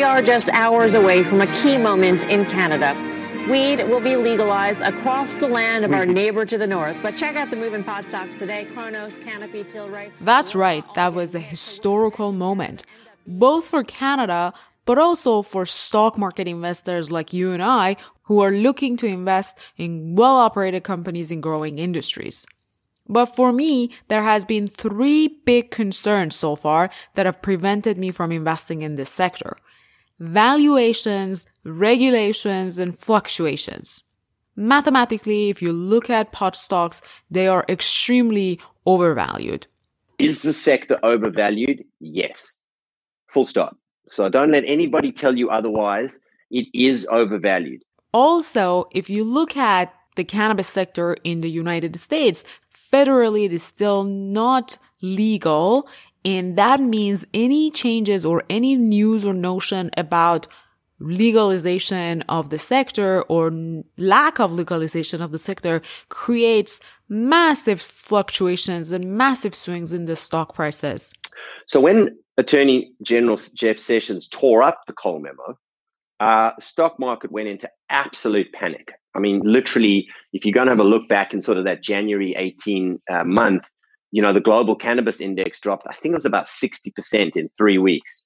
we 0.00 0.04
are 0.04 0.22
just 0.22 0.48
hours 0.54 0.94
away 0.94 1.22
from 1.22 1.42
a 1.42 1.46
key 1.48 1.76
moment 1.76 2.22
in 2.30 2.46
Canada. 2.46 2.96
Weed 3.50 3.86
will 3.86 4.00
be 4.00 4.16
legalized 4.16 4.80
across 4.80 5.36
the 5.36 5.46
land 5.46 5.84
of 5.84 5.92
our 5.92 6.04
mm-hmm. 6.04 6.14
neighbor 6.14 6.46
to 6.46 6.56
the 6.56 6.66
north. 6.66 6.96
But 7.02 7.16
check 7.16 7.36
out 7.36 7.50
the 7.50 7.56
move 7.56 7.74
in 7.74 7.84
pot 7.84 8.06
stocks 8.06 8.38
today. 8.38 8.64
Cronos, 8.72 9.18
Canopy, 9.18 9.62
Tilray. 9.62 10.10
That's 10.22 10.54
right. 10.54 10.86
That 10.94 11.12
was 11.12 11.34
a 11.34 11.38
historical 11.38 12.32
moment, 12.32 12.86
both 13.26 13.66
for 13.66 13.84
Canada, 13.84 14.54
but 14.86 14.96
also 14.96 15.42
for 15.42 15.66
stock 15.66 16.16
market 16.16 16.48
investors 16.48 17.10
like 17.10 17.34
you 17.34 17.52
and 17.52 17.62
I 17.62 17.96
who 18.22 18.40
are 18.40 18.52
looking 18.52 18.96
to 18.98 19.06
invest 19.06 19.58
in 19.76 20.16
well 20.16 20.36
operated 20.36 20.82
companies 20.82 21.30
in 21.30 21.42
growing 21.42 21.78
industries. 21.78 22.46
But 23.06 23.26
for 23.36 23.52
me, 23.52 23.90
there 24.08 24.22
has 24.22 24.46
been 24.46 24.66
three 24.66 25.28
big 25.44 25.70
concerns 25.70 26.36
so 26.36 26.56
far 26.56 26.88
that 27.16 27.26
have 27.26 27.42
prevented 27.42 27.98
me 27.98 28.10
from 28.12 28.32
investing 28.32 28.80
in 28.80 28.96
this 28.96 29.10
sector. 29.10 29.58
Valuations, 30.20 31.46
regulations, 31.64 32.78
and 32.78 32.96
fluctuations. 32.96 34.02
Mathematically, 34.54 35.48
if 35.48 35.62
you 35.62 35.72
look 35.72 36.10
at 36.10 36.32
pot 36.32 36.54
stocks, 36.54 37.00
they 37.30 37.48
are 37.48 37.64
extremely 37.68 38.60
overvalued. 38.86 39.66
Is 40.18 40.42
the 40.42 40.52
sector 40.52 40.98
overvalued? 41.02 41.82
Yes. 42.00 42.54
Full 43.28 43.46
stop. 43.46 43.76
So 44.08 44.28
don't 44.28 44.50
let 44.50 44.64
anybody 44.66 45.12
tell 45.12 45.36
you 45.38 45.48
otherwise. 45.48 46.20
It 46.50 46.66
is 46.74 47.06
overvalued. 47.10 47.82
Also, 48.12 48.88
if 48.92 49.08
you 49.08 49.24
look 49.24 49.56
at 49.56 49.94
the 50.16 50.24
cannabis 50.24 50.68
sector 50.68 51.16
in 51.24 51.40
the 51.40 51.50
United 51.50 51.96
States, 51.96 52.44
federally 52.92 53.46
it 53.46 53.52
is 53.54 53.62
still 53.62 54.04
not 54.04 54.76
legal. 55.00 55.88
And 56.24 56.56
that 56.56 56.80
means 56.80 57.26
any 57.32 57.70
changes 57.70 58.24
or 58.24 58.42
any 58.50 58.76
news 58.76 59.24
or 59.24 59.32
notion 59.32 59.90
about 59.96 60.46
legalization 60.98 62.22
of 62.28 62.50
the 62.50 62.58
sector 62.58 63.22
or 63.22 63.50
lack 63.96 64.38
of 64.38 64.52
legalization 64.52 65.22
of 65.22 65.32
the 65.32 65.38
sector 65.38 65.80
creates 66.10 66.80
massive 67.08 67.80
fluctuations 67.80 68.92
and 68.92 69.16
massive 69.16 69.54
swings 69.54 69.94
in 69.94 70.04
the 70.04 70.14
stock 70.14 70.54
prices. 70.54 71.12
So 71.66 71.80
when 71.80 72.18
Attorney 72.36 72.92
General 73.02 73.38
Jeff 73.54 73.78
Sessions 73.78 74.28
tore 74.28 74.62
up 74.62 74.82
the 74.86 74.92
Cole 74.92 75.20
memo, 75.20 75.58
uh, 76.20 76.52
stock 76.60 76.98
market 76.98 77.32
went 77.32 77.48
into 77.48 77.68
absolute 77.88 78.52
panic. 78.52 78.92
I 79.14 79.18
mean, 79.18 79.40
literally, 79.42 80.06
if 80.32 80.44
you're 80.44 80.52
going 80.52 80.66
to 80.66 80.72
have 80.72 80.78
a 80.78 80.84
look 80.84 81.08
back 81.08 81.32
in 81.32 81.40
sort 81.40 81.58
of 81.58 81.64
that 81.64 81.82
January 81.82 82.34
18 82.36 83.00
uh, 83.10 83.24
month, 83.24 83.68
you 84.12 84.22
know, 84.22 84.32
the 84.32 84.40
global 84.40 84.74
cannabis 84.74 85.20
index 85.20 85.60
dropped, 85.60 85.86
I 85.88 85.94
think 85.94 86.12
it 86.12 86.16
was 86.16 86.24
about 86.24 86.46
60% 86.46 87.36
in 87.36 87.50
three 87.56 87.78
weeks. 87.78 88.22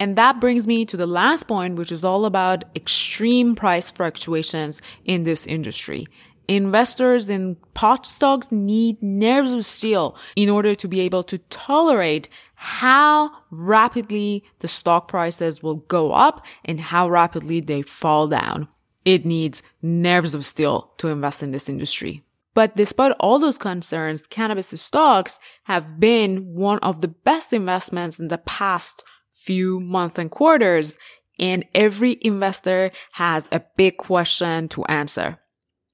And 0.00 0.16
that 0.16 0.40
brings 0.40 0.66
me 0.66 0.84
to 0.86 0.96
the 0.96 1.06
last 1.06 1.46
point, 1.46 1.76
which 1.76 1.92
is 1.92 2.04
all 2.04 2.24
about 2.24 2.64
extreme 2.74 3.54
price 3.54 3.90
fluctuations 3.90 4.82
in 5.04 5.24
this 5.24 5.46
industry. 5.46 6.06
Investors 6.46 7.30
in 7.30 7.56
pot 7.72 8.04
stocks 8.04 8.48
need 8.50 9.02
nerves 9.02 9.52
of 9.52 9.64
steel 9.64 10.16
in 10.36 10.50
order 10.50 10.74
to 10.74 10.88
be 10.88 11.00
able 11.00 11.22
to 11.24 11.38
tolerate 11.38 12.28
how 12.54 13.30
rapidly 13.50 14.44
the 14.58 14.68
stock 14.68 15.08
prices 15.08 15.62
will 15.62 15.76
go 15.76 16.12
up 16.12 16.44
and 16.64 16.80
how 16.80 17.08
rapidly 17.08 17.60
they 17.60 17.80
fall 17.80 18.26
down. 18.28 18.68
It 19.04 19.24
needs 19.24 19.62
nerves 19.80 20.34
of 20.34 20.44
steel 20.44 20.92
to 20.98 21.08
invest 21.08 21.42
in 21.42 21.52
this 21.52 21.68
industry. 21.68 22.23
But 22.54 22.76
despite 22.76 23.12
all 23.18 23.40
those 23.40 23.58
concerns, 23.58 24.26
cannabis 24.26 24.68
stocks 24.80 25.40
have 25.64 25.98
been 25.98 26.54
one 26.54 26.78
of 26.78 27.00
the 27.00 27.08
best 27.08 27.52
investments 27.52 28.20
in 28.20 28.28
the 28.28 28.38
past 28.38 29.02
few 29.32 29.80
months 29.80 30.18
and 30.18 30.30
quarters. 30.30 30.96
And 31.38 31.64
every 31.74 32.16
investor 32.20 32.92
has 33.14 33.48
a 33.50 33.60
big 33.76 33.96
question 33.96 34.68
to 34.68 34.84
answer. 34.84 35.40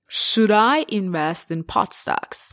Should 0.06 0.50
I 0.50 0.84
invest 0.88 1.50
in 1.50 1.64
pot 1.64 1.94
stocks? 1.94 2.50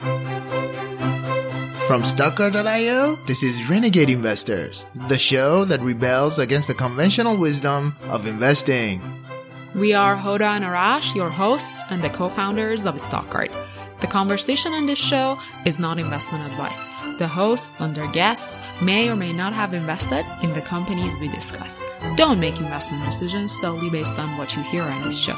From 1.88 2.04
Stockcard.io, 2.04 3.18
this 3.28 3.44
is 3.44 3.70
Renegade 3.70 4.10
Investors, 4.10 4.88
the 5.08 5.18
show 5.18 5.66
that 5.66 5.82
rebels 5.82 6.40
against 6.40 6.68
the 6.68 6.74
conventional 6.74 7.36
wisdom 7.36 7.96
of 8.04 8.28
investing. 8.28 9.02
We 9.74 9.94
are 9.94 10.16
Hoda 10.16 10.56
and 10.56 10.64
Arash, 10.64 11.16
your 11.16 11.30
hosts 11.30 11.84
and 11.90 12.04
the 12.04 12.10
co-founders 12.10 12.86
of 12.86 12.96
Stockcard. 12.96 13.52
The 14.00 14.08
conversation 14.08 14.74
on 14.74 14.86
this 14.86 15.00
show 15.00 15.40
is 15.66 15.80
not 15.80 15.98
investment 15.98 16.46
advice. 16.46 16.88
The 17.18 17.28
hosts 17.28 17.82
and 17.82 17.96
their 17.96 18.10
guests 18.12 18.60
may 18.80 19.10
or 19.10 19.16
may 19.16 19.34
not 19.34 19.54
have 19.54 19.74
invested 19.74 20.24
in 20.44 20.54
the 20.54 20.62
companies 20.62 21.18
we 21.18 21.28
discuss. 21.30 21.84
Don't 22.16 22.40
make 22.40 22.60
investment 22.60 23.04
decisions 23.06 23.60
solely 23.60 23.90
based 23.90 24.20
on 24.20 24.38
what 24.38 24.56
you 24.56 24.62
hear 24.62 24.84
on 24.84 25.02
this 25.02 25.20
show. 25.20 25.34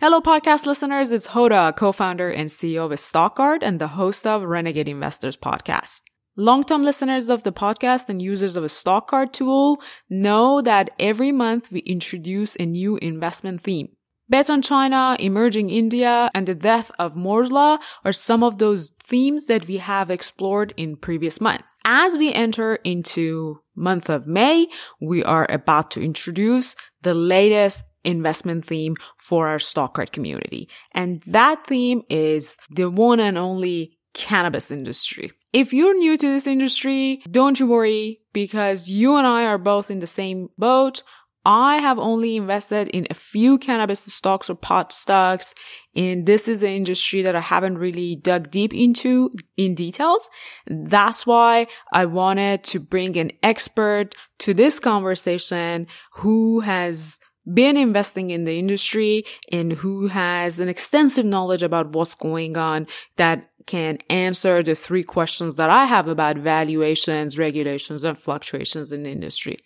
Hello, 0.00 0.20
podcast 0.20 0.66
listeners. 0.66 1.12
It's 1.12 1.28
Hoda, 1.28 1.74
co-founder 1.76 2.28
and 2.30 2.50
CEO 2.50 2.84
of 2.84 2.98
Stockcard 2.98 3.62
and 3.62 3.80
the 3.80 3.88
host 3.88 4.26
of 4.26 4.42
Renegade 4.42 4.88
Investors 4.88 5.36
podcast. 5.36 6.02
Long-term 6.36 6.82
listeners 6.82 7.28
of 7.28 7.44
the 7.44 7.52
podcast 7.52 8.08
and 8.08 8.20
users 8.20 8.56
of 8.56 8.64
a 8.64 8.68
stock 8.68 9.06
card 9.06 9.32
tool 9.32 9.80
know 10.10 10.60
that 10.60 10.90
every 10.98 11.30
month 11.30 11.70
we 11.70 11.78
introduce 11.80 12.56
a 12.56 12.66
new 12.66 12.96
investment 12.96 13.62
theme. 13.62 13.90
Bets 14.28 14.50
on 14.50 14.60
China, 14.60 15.16
emerging 15.20 15.70
India, 15.70 16.30
and 16.34 16.48
the 16.48 16.54
death 16.56 16.90
of 16.98 17.14
Moore's 17.14 17.52
Law 17.52 17.78
are 18.04 18.12
some 18.12 18.42
of 18.42 18.58
those 18.58 18.90
themes 19.00 19.46
that 19.46 19.68
we 19.68 19.76
have 19.76 20.10
explored 20.10 20.74
in 20.76 20.96
previous 20.96 21.40
months. 21.40 21.76
As 21.84 22.18
we 22.18 22.32
enter 22.32 22.76
into 22.82 23.60
month 23.76 24.10
of 24.10 24.26
May, 24.26 24.66
we 25.00 25.22
are 25.22 25.46
about 25.48 25.92
to 25.92 26.02
introduce 26.02 26.74
the 27.02 27.14
latest 27.14 27.84
investment 28.02 28.64
theme 28.64 28.96
for 29.18 29.46
our 29.46 29.60
stock 29.60 29.94
card 29.94 30.10
community. 30.10 30.68
And 30.90 31.22
that 31.28 31.66
theme 31.66 32.02
is 32.10 32.56
the 32.70 32.90
one 32.90 33.20
and 33.20 33.38
only 33.38 33.98
cannabis 34.14 34.70
industry. 34.70 35.32
If 35.52 35.72
you're 35.72 35.96
new 35.96 36.16
to 36.16 36.26
this 36.26 36.46
industry, 36.46 37.22
don't 37.30 37.60
you 37.60 37.66
worry 37.66 38.20
because 38.32 38.88
you 38.88 39.16
and 39.16 39.26
I 39.26 39.44
are 39.44 39.58
both 39.58 39.90
in 39.90 40.00
the 40.00 40.06
same 40.06 40.48
boat. 40.56 41.02
I 41.46 41.76
have 41.76 41.98
only 41.98 42.36
invested 42.36 42.88
in 42.88 43.06
a 43.10 43.14
few 43.14 43.58
cannabis 43.58 44.00
stocks 44.00 44.48
or 44.48 44.54
pot 44.54 44.92
stocks. 44.92 45.54
And 45.94 46.24
this 46.24 46.48
is 46.48 46.62
an 46.62 46.70
industry 46.70 47.20
that 47.22 47.36
I 47.36 47.40
haven't 47.40 47.76
really 47.76 48.16
dug 48.16 48.50
deep 48.50 48.72
into 48.72 49.34
in 49.56 49.74
details. 49.74 50.30
That's 50.66 51.26
why 51.26 51.66
I 51.92 52.06
wanted 52.06 52.64
to 52.64 52.80
bring 52.80 53.18
an 53.18 53.32
expert 53.42 54.14
to 54.38 54.54
this 54.54 54.80
conversation 54.80 55.86
who 56.14 56.60
has 56.60 57.20
been 57.52 57.76
investing 57.76 58.30
in 58.30 58.44
the 58.44 58.58
industry 58.58 59.24
and 59.52 59.72
who 59.72 60.08
has 60.08 60.60
an 60.60 60.68
extensive 60.68 61.26
knowledge 61.26 61.62
about 61.62 61.92
what's 61.92 62.14
going 62.14 62.56
on 62.56 62.86
that 63.16 63.50
can 63.66 63.98
answer 64.10 64.62
the 64.62 64.74
three 64.74 65.02
questions 65.02 65.56
that 65.56 65.70
I 65.70 65.86
have 65.86 66.08
about 66.08 66.36
valuations, 66.36 67.38
regulations, 67.38 68.04
and 68.04 68.18
fluctuations 68.18 68.92
in 68.92 69.02
the 69.04 69.10
industry. 69.10 69.58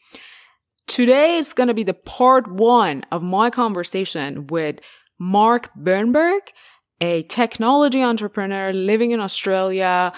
Today 0.86 1.36
is 1.36 1.52
going 1.52 1.68
to 1.68 1.74
be 1.74 1.82
the 1.82 1.94
part 1.94 2.50
one 2.50 3.04
of 3.12 3.22
my 3.22 3.50
conversation 3.50 4.46
with 4.46 4.80
Mark 5.18 5.70
Bernberg, 5.74 6.40
a 7.00 7.22
technology 7.24 8.02
entrepreneur 8.02 8.72
living 8.72 9.10
in 9.10 9.20
Australia 9.20 10.12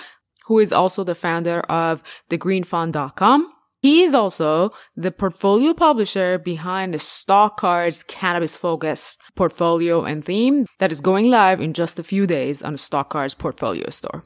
who 0.46 0.58
is 0.58 0.72
also 0.72 1.04
the 1.04 1.14
founder 1.14 1.60
of 1.60 2.02
thegreenfund.com. 2.30 3.52
He 3.82 4.02
is 4.02 4.14
also 4.14 4.72
the 4.94 5.10
portfolio 5.10 5.72
publisher 5.72 6.38
behind 6.38 6.92
the 6.92 6.98
Stock 6.98 7.58
Cards 7.58 8.02
cannabis 8.02 8.56
focused 8.56 9.20
portfolio 9.34 10.04
and 10.04 10.24
theme 10.24 10.66
that 10.78 10.92
is 10.92 11.00
going 11.00 11.30
live 11.30 11.60
in 11.60 11.72
just 11.72 11.98
a 11.98 12.02
few 12.02 12.26
days 12.26 12.60
on 12.62 12.72
the 12.72 12.78
Stock 12.78 13.10
Cards 13.10 13.34
portfolio 13.34 13.88
store. 13.88 14.24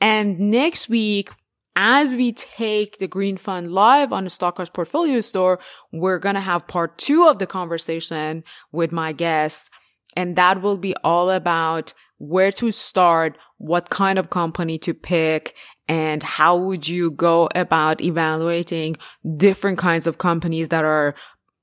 And 0.00 0.38
next 0.38 0.88
week, 0.88 1.30
as 1.76 2.14
we 2.14 2.32
take 2.32 2.98
the 2.98 3.08
Green 3.08 3.36
Fund 3.36 3.72
live 3.72 4.12
on 4.12 4.24
the 4.24 4.30
Stockcard's 4.30 4.70
portfolio 4.70 5.20
store, 5.20 5.58
we're 5.92 6.18
going 6.18 6.36
to 6.36 6.40
have 6.40 6.68
part 6.68 6.98
two 6.98 7.26
of 7.26 7.38
the 7.38 7.46
conversation 7.46 8.44
with 8.70 8.92
my 8.92 9.12
guest. 9.12 9.70
And 10.16 10.36
that 10.36 10.62
will 10.62 10.76
be 10.76 10.94
all 11.02 11.30
about 11.30 11.92
where 12.28 12.52
to 12.52 12.72
start, 12.72 13.38
what 13.58 13.90
kind 13.90 14.18
of 14.18 14.30
company 14.30 14.78
to 14.78 14.94
pick, 14.94 15.54
and 15.88 16.22
how 16.22 16.56
would 16.56 16.88
you 16.88 17.10
go 17.10 17.48
about 17.54 18.00
evaluating 18.00 18.96
different 19.36 19.78
kinds 19.78 20.06
of 20.06 20.18
companies 20.18 20.68
that 20.70 20.84
are 20.84 21.14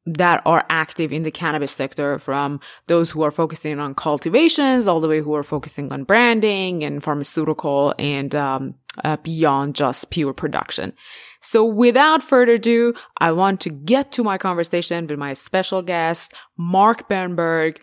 that 0.05 0.41
are 0.45 0.65
active 0.69 1.13
in 1.13 1.21
the 1.23 1.31
cannabis 1.31 1.71
sector 1.71 2.17
from 2.17 2.59
those 2.87 3.11
who 3.11 3.21
are 3.21 3.29
focusing 3.29 3.79
on 3.79 3.93
cultivations 3.93 4.87
all 4.87 4.99
the 4.99 5.07
way 5.07 5.19
who 5.19 5.35
are 5.35 5.43
focusing 5.43 5.91
on 5.93 6.03
branding 6.03 6.83
and 6.83 7.03
pharmaceutical 7.03 7.93
and 7.99 8.33
um, 8.33 8.73
uh, 9.03 9.17
beyond 9.17 9.75
just 9.75 10.09
pure 10.09 10.33
production. 10.33 10.93
So 11.39 11.63
without 11.63 12.23
further 12.23 12.53
ado, 12.53 12.95
I 13.19 13.31
want 13.31 13.61
to 13.61 13.69
get 13.69 14.11
to 14.13 14.23
my 14.23 14.39
conversation 14.39 15.05
with 15.05 15.19
my 15.19 15.33
special 15.33 15.83
guest, 15.83 16.33
Mark 16.57 17.07
Bernberg, 17.07 17.79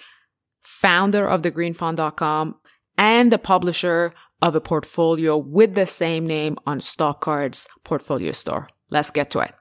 founder 0.63 1.27
of 1.27 1.43
thegreenfund.com 1.43 2.57
and 2.99 3.33
the 3.33 3.39
publisher 3.39 4.12
of 4.43 4.55
a 4.55 4.61
portfolio 4.61 5.37
with 5.37 5.75
the 5.75 5.87
same 5.87 6.27
name 6.27 6.59
on 6.67 6.81
Stockcard's 6.81 7.67
portfolio 7.85 8.33
store. 8.33 8.69
Let's 8.91 9.11
get 9.11 9.31
to 9.31 9.41
it. 9.41 9.55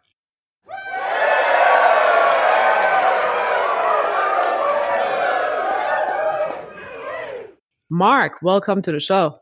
Mark, 7.89 8.41
welcome 8.41 8.81
to 8.81 8.91
the 8.91 8.99
show. 8.99 9.37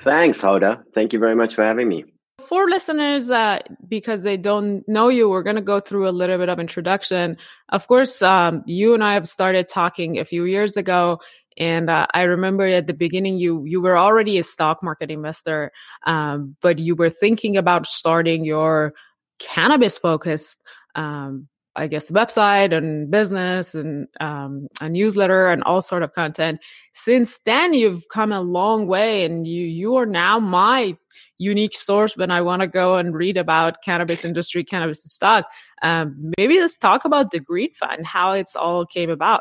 Thanks, 0.00 0.40
Hoda. 0.40 0.82
Thank 0.94 1.12
you 1.12 1.18
very 1.18 1.34
much 1.34 1.54
for 1.54 1.62
having 1.62 1.88
me. 1.88 2.04
For 2.40 2.66
listeners, 2.66 3.30
uh, 3.30 3.58
because 3.86 4.22
they 4.22 4.36
don't 4.36 4.82
know 4.88 5.10
you, 5.10 5.28
we're 5.28 5.42
going 5.42 5.56
to 5.56 5.62
go 5.62 5.78
through 5.78 6.08
a 6.08 6.10
little 6.10 6.38
bit 6.38 6.48
of 6.48 6.58
introduction. 6.58 7.36
Of 7.68 7.86
course, 7.86 8.22
um, 8.22 8.62
you 8.66 8.94
and 8.94 9.04
I 9.04 9.14
have 9.14 9.28
started 9.28 9.68
talking 9.68 10.18
a 10.18 10.24
few 10.24 10.44
years 10.44 10.76
ago, 10.76 11.20
and 11.56 11.90
uh, 11.90 12.06
I 12.14 12.22
remember 12.22 12.66
at 12.66 12.86
the 12.86 12.94
beginning 12.94 13.38
you 13.38 13.64
you 13.64 13.80
were 13.80 13.98
already 13.98 14.38
a 14.38 14.42
stock 14.42 14.82
market 14.82 15.10
investor, 15.10 15.72
um, 16.06 16.56
but 16.60 16.78
you 16.78 16.94
were 16.94 17.10
thinking 17.10 17.56
about 17.56 17.86
starting 17.86 18.44
your 18.44 18.94
cannabis 19.38 19.98
focused 19.98 20.62
um, 20.94 21.48
I 21.74 21.86
guess 21.86 22.10
website 22.10 22.76
and 22.76 23.10
business 23.10 23.74
and 23.74 24.06
um, 24.20 24.68
a 24.80 24.88
newsletter 24.88 25.48
and 25.48 25.62
all 25.62 25.80
sort 25.80 26.02
of 26.02 26.12
content. 26.12 26.60
Since 26.92 27.40
then, 27.46 27.72
you've 27.72 28.08
come 28.10 28.30
a 28.30 28.42
long 28.42 28.86
way, 28.86 29.24
and 29.24 29.46
you 29.46 29.64
you 29.64 29.96
are 29.96 30.06
now 30.06 30.38
my 30.38 30.96
unique 31.38 31.74
source 31.74 32.16
when 32.16 32.30
I 32.30 32.42
want 32.42 32.60
to 32.60 32.68
go 32.68 32.96
and 32.96 33.14
read 33.14 33.36
about 33.36 33.82
cannabis 33.82 34.24
industry, 34.24 34.64
cannabis 34.64 35.02
stock. 35.04 35.46
Um, 35.82 36.32
maybe 36.36 36.60
let's 36.60 36.76
talk 36.76 37.04
about 37.04 37.30
the 37.30 37.40
Green 37.40 37.70
Fund, 37.72 38.06
how 38.06 38.32
it's 38.32 38.54
all 38.54 38.84
came 38.84 39.10
about. 39.10 39.40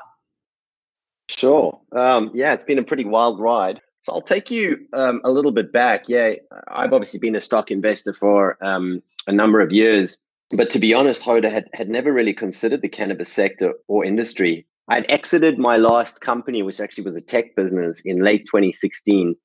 Sure. 1.27 1.79
Um, 1.95 2.31
yeah, 2.33 2.53
it's 2.53 2.63
been 2.63 2.79
a 2.79 2.83
pretty 2.83 3.06
wild 3.06 3.39
ride. 3.39 3.81
So 4.01 4.13
I'll 4.13 4.21
take 4.21 4.50
you 4.50 4.88
um, 4.94 5.21
a 5.23 5.31
little 5.31 5.51
bit 5.51 5.71
back. 5.71 6.09
Yeah, 6.09 6.33
I've 6.68 6.91
obviously 6.91 7.19
been 7.19 7.35
a 7.35 7.41
stock 7.41 7.69
investor 7.69 8.13
for 8.13 8.57
um, 8.62 9.03
a 9.27 9.31
number 9.31 9.62
of 9.62 9.71
years 9.71 10.18
but 10.53 10.69
to 10.71 10.79
be 10.79 10.94
honest, 10.94 11.23
Hoda 11.23 11.51
had, 11.51 11.69
had 11.73 11.89
never 11.89 12.12
really 12.12 12.33
considered 12.33 12.81
the 12.81 12.89
cannabis 12.89 13.31
sector 13.31 13.73
or 13.88 14.03
industry. 14.03 14.68
I'd 14.88 15.09
exited 15.09 15.57
my 15.57 15.77
last 15.77 16.19
company, 16.21 16.62
which 16.63 16.79
actually 16.79 17.06
was 17.06 17.15
a 17.15 17.21
tech 17.21 17.56
business, 17.56 18.01
in 18.03 18.21
late 18.21 18.45
2016 18.45 19.35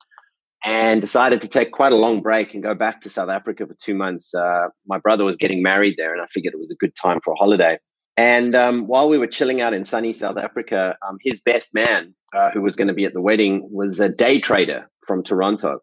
and 0.64 1.00
decided 1.00 1.40
to 1.42 1.48
take 1.48 1.70
quite 1.70 1.92
a 1.92 1.96
long 1.96 2.22
break 2.22 2.54
and 2.54 2.62
go 2.62 2.74
back 2.74 3.00
to 3.02 3.10
South 3.10 3.28
Africa 3.28 3.66
for 3.66 3.76
two 3.80 3.94
months. 3.94 4.34
Uh, 4.34 4.68
my 4.86 4.98
brother 4.98 5.24
was 5.24 5.36
getting 5.36 5.62
married 5.62 5.94
there, 5.96 6.12
and 6.12 6.20
I 6.20 6.26
figured 6.26 6.54
it 6.54 6.58
was 6.58 6.72
a 6.72 6.76
good 6.76 6.96
time 6.96 7.20
for 7.22 7.34
a 7.34 7.36
holiday. 7.36 7.78
And 8.16 8.54
um, 8.54 8.86
while 8.86 9.08
we 9.08 9.18
were 9.18 9.26
chilling 9.26 9.60
out 9.60 9.74
in 9.74 9.84
sunny 9.84 10.12
South 10.12 10.38
Africa, 10.38 10.96
um, 11.06 11.18
his 11.20 11.40
best 11.40 11.74
man, 11.74 12.14
uh, 12.34 12.50
who 12.50 12.62
was 12.62 12.74
going 12.74 12.88
to 12.88 12.94
be 12.94 13.04
at 13.04 13.12
the 13.12 13.20
wedding, 13.20 13.68
was 13.70 14.00
a 14.00 14.08
day 14.08 14.40
trader 14.40 14.88
from 15.06 15.22
Toronto. 15.22 15.80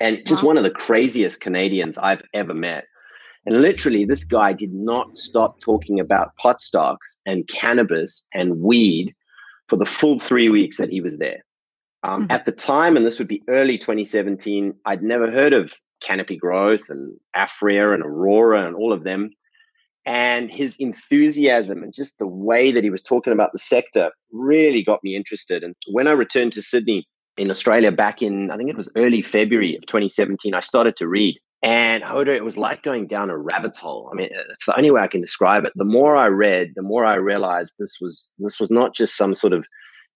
And 0.00 0.26
just 0.26 0.42
wow. 0.42 0.48
one 0.48 0.56
of 0.56 0.64
the 0.64 0.70
craziest 0.70 1.40
Canadians 1.40 1.98
I've 1.98 2.22
ever 2.32 2.54
met. 2.54 2.84
And 3.46 3.60
literally, 3.60 4.04
this 4.04 4.24
guy 4.24 4.54
did 4.54 4.72
not 4.72 5.16
stop 5.16 5.60
talking 5.60 6.00
about 6.00 6.34
pot 6.36 6.62
stocks 6.62 7.18
and 7.26 7.46
cannabis 7.46 8.24
and 8.32 8.60
weed 8.60 9.14
for 9.68 9.76
the 9.76 9.86
full 9.86 10.18
three 10.18 10.48
weeks 10.48 10.78
that 10.78 10.88
he 10.88 11.00
was 11.00 11.18
there. 11.18 11.44
Um, 12.02 12.22
mm-hmm. 12.22 12.32
At 12.32 12.46
the 12.46 12.52
time, 12.52 12.96
and 12.96 13.04
this 13.04 13.18
would 13.18 13.28
be 13.28 13.42
early 13.48 13.76
2017, 13.76 14.74
I'd 14.84 15.02
never 15.02 15.30
heard 15.30 15.52
of 15.52 15.74
Canopy 16.00 16.36
Growth 16.36 16.90
and 16.90 17.16
Aphria 17.36 17.94
and 17.94 18.02
Aurora 18.02 18.66
and 18.66 18.76
all 18.76 18.92
of 18.92 19.04
them. 19.04 19.30
And 20.06 20.50
his 20.50 20.76
enthusiasm 20.76 21.82
and 21.82 21.92
just 21.92 22.18
the 22.18 22.26
way 22.26 22.72
that 22.72 22.84
he 22.84 22.90
was 22.90 23.00
talking 23.00 23.32
about 23.32 23.52
the 23.52 23.58
sector 23.58 24.10
really 24.32 24.82
got 24.82 25.02
me 25.02 25.16
interested. 25.16 25.64
And 25.64 25.74
when 25.90 26.06
I 26.06 26.12
returned 26.12 26.52
to 26.52 26.62
Sydney 26.62 27.06
in 27.38 27.50
Australia 27.50 27.90
back 27.90 28.20
in, 28.20 28.50
I 28.50 28.56
think 28.56 28.68
it 28.68 28.76
was 28.76 28.90
early 28.96 29.22
February 29.22 29.76
of 29.76 29.86
2017, 29.86 30.54
I 30.54 30.60
started 30.60 30.96
to 30.96 31.08
read. 31.08 31.38
And 31.62 32.04
Hoda, 32.04 32.36
it 32.36 32.44
was 32.44 32.58
like 32.58 32.82
going 32.82 33.06
down 33.06 33.30
a 33.30 33.38
rabbit 33.38 33.74
hole. 33.74 34.10
I 34.12 34.14
mean, 34.14 34.28
it's 34.50 34.66
the 34.66 34.76
only 34.76 34.90
way 34.90 35.00
I 35.00 35.08
can 35.08 35.22
describe 35.22 35.64
it. 35.64 35.72
The 35.74 35.84
more 35.84 36.14
I 36.14 36.26
read, 36.26 36.72
the 36.76 36.82
more 36.82 37.06
I 37.06 37.14
realized 37.14 37.72
this 37.78 37.96
was 38.02 38.28
this 38.38 38.60
was 38.60 38.70
not 38.70 38.94
just 38.94 39.16
some 39.16 39.34
sort 39.34 39.54
of, 39.54 39.64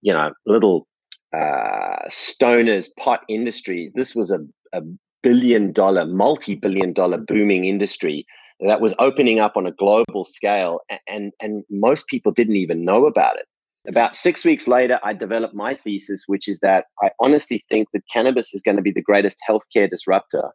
you 0.03 0.13
know, 0.13 0.35
little 0.45 0.87
uh, 1.35 2.05
stoners 2.11 2.89
pot 2.99 3.21
industry. 3.31 3.91
This 3.95 4.15
was 4.15 4.31
a, 4.31 4.41
a 4.75 4.83
billion 5.23 5.73
dollar, 5.73 6.05
multi 6.05 6.55
billion 6.55 6.93
dollar 6.93 7.17
booming 7.17 7.65
industry 7.65 8.27
that 8.61 8.81
was 8.81 8.95
opening 8.99 9.39
up 9.39 9.57
on 9.57 9.67
a 9.67 9.73
global 9.73 10.25
scale, 10.25 10.81
and 11.07 11.33
and 11.41 11.65
most 11.71 12.07
people 12.09 12.33
didn't 12.33 12.57
even 12.57 12.85
know 12.85 13.07
about 13.07 13.37
it. 13.37 13.47
About 13.89 14.17
six 14.17 14.45
weeks 14.45 14.69
later, 14.69 14.99
I 15.03 15.13
developed 15.15 15.55
my 15.55 15.75
thesis, 15.75 16.25
which 16.27 16.49
is 16.49 16.61
that 16.61 16.87
I 17.03 17.11
honestly 17.21 17.63
think 17.69 17.89
that 17.93 18.03
cannabis 18.13 18.53
is 18.53 18.63
going 18.63 18.77
to 18.77 18.83
be 18.83 18.93
the 18.93 19.03
greatest 19.03 19.39
healthcare 19.49 19.89
disruptor 19.89 20.51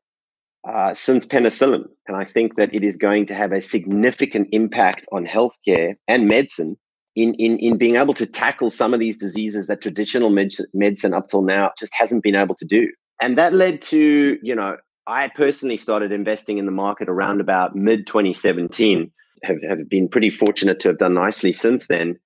uh, 0.67 0.93
since 0.93 1.25
penicillin. 1.25 1.85
And 2.07 2.15
I 2.15 2.25
think 2.25 2.55
that 2.55 2.73
it 2.73 2.83
is 2.83 2.95
going 2.95 3.25
to 3.27 3.33
have 3.33 3.51
a 3.51 3.61
significant 3.61 4.49
impact 4.51 5.07
on 5.11 5.25
healthcare 5.25 5.95
and 6.07 6.27
medicine 6.27 6.77
in, 7.15 7.33
in, 7.35 7.57
in 7.59 7.77
being 7.77 7.95
able 7.95 8.13
to 8.15 8.25
tackle 8.25 8.69
some 8.69 8.93
of 8.93 8.99
these 8.99 9.17
diseases 9.17 9.67
that 9.67 9.81
traditional 9.81 10.29
med- 10.29 10.53
medicine 10.73 11.13
up 11.13 11.27
till 11.27 11.41
now 11.41 11.71
just 11.77 11.93
hasn't 11.95 12.23
been 12.23 12.35
able 12.35 12.55
to 12.55 12.65
do. 12.65 12.87
And 13.21 13.37
that 13.37 13.53
led 13.53 13.81
to, 13.83 14.37
you 14.41 14.55
know, 14.55 14.77
I 15.07 15.27
personally 15.29 15.77
started 15.77 16.11
investing 16.11 16.57
in 16.57 16.65
the 16.65 16.71
market 16.71 17.09
around 17.09 17.41
about 17.41 17.75
mid 17.75 18.07
2017. 18.07 19.11
Have, 19.43 19.61
have 19.63 19.89
been 19.89 20.07
pretty 20.07 20.29
fortunate 20.29 20.79
to 20.79 20.87
have 20.87 20.97
done 20.97 21.15
nicely 21.15 21.51
since 21.51 21.87
then. 21.87 22.17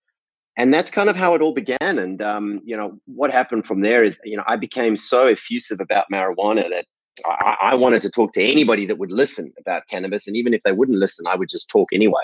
And 0.56 0.71
that's 0.71 0.91
kind 0.91 1.09
of 1.09 1.15
how 1.15 1.33
it 1.33 1.41
all 1.41 1.53
began. 1.53 1.77
And, 1.81 2.21
um, 2.21 2.59
you 2.63 2.77
know, 2.77 3.00
what 3.06 3.31
happened 3.31 3.65
from 3.65 3.81
there 3.81 4.03
is, 4.03 4.19
you 4.24 4.38
know, 4.38 4.44
I 4.45 4.56
became 4.56 4.95
so 4.95 5.25
effusive 5.25 5.79
about 5.79 6.06
marijuana 6.13 6.69
that 6.69 6.85
I, 7.25 7.57
I, 7.62 7.75
wanted 7.75 8.01
to 8.01 8.12
talk 8.12 8.33
to 8.33 8.44
anybody 8.44 8.85
that 8.85 9.00
would 9.00 9.12
listen 9.12 9.51
about 9.59 9.83
cannabis, 9.89 10.27
and 10.27 10.35
even 10.35 10.53
if 10.53 10.62
they 10.63 10.71
wouldn't 10.71 10.97
listen, 10.97 11.25
I 11.25 11.35
would 11.35 11.50
just 11.50 11.69
talk 11.69 11.89
anyway. 11.91 12.21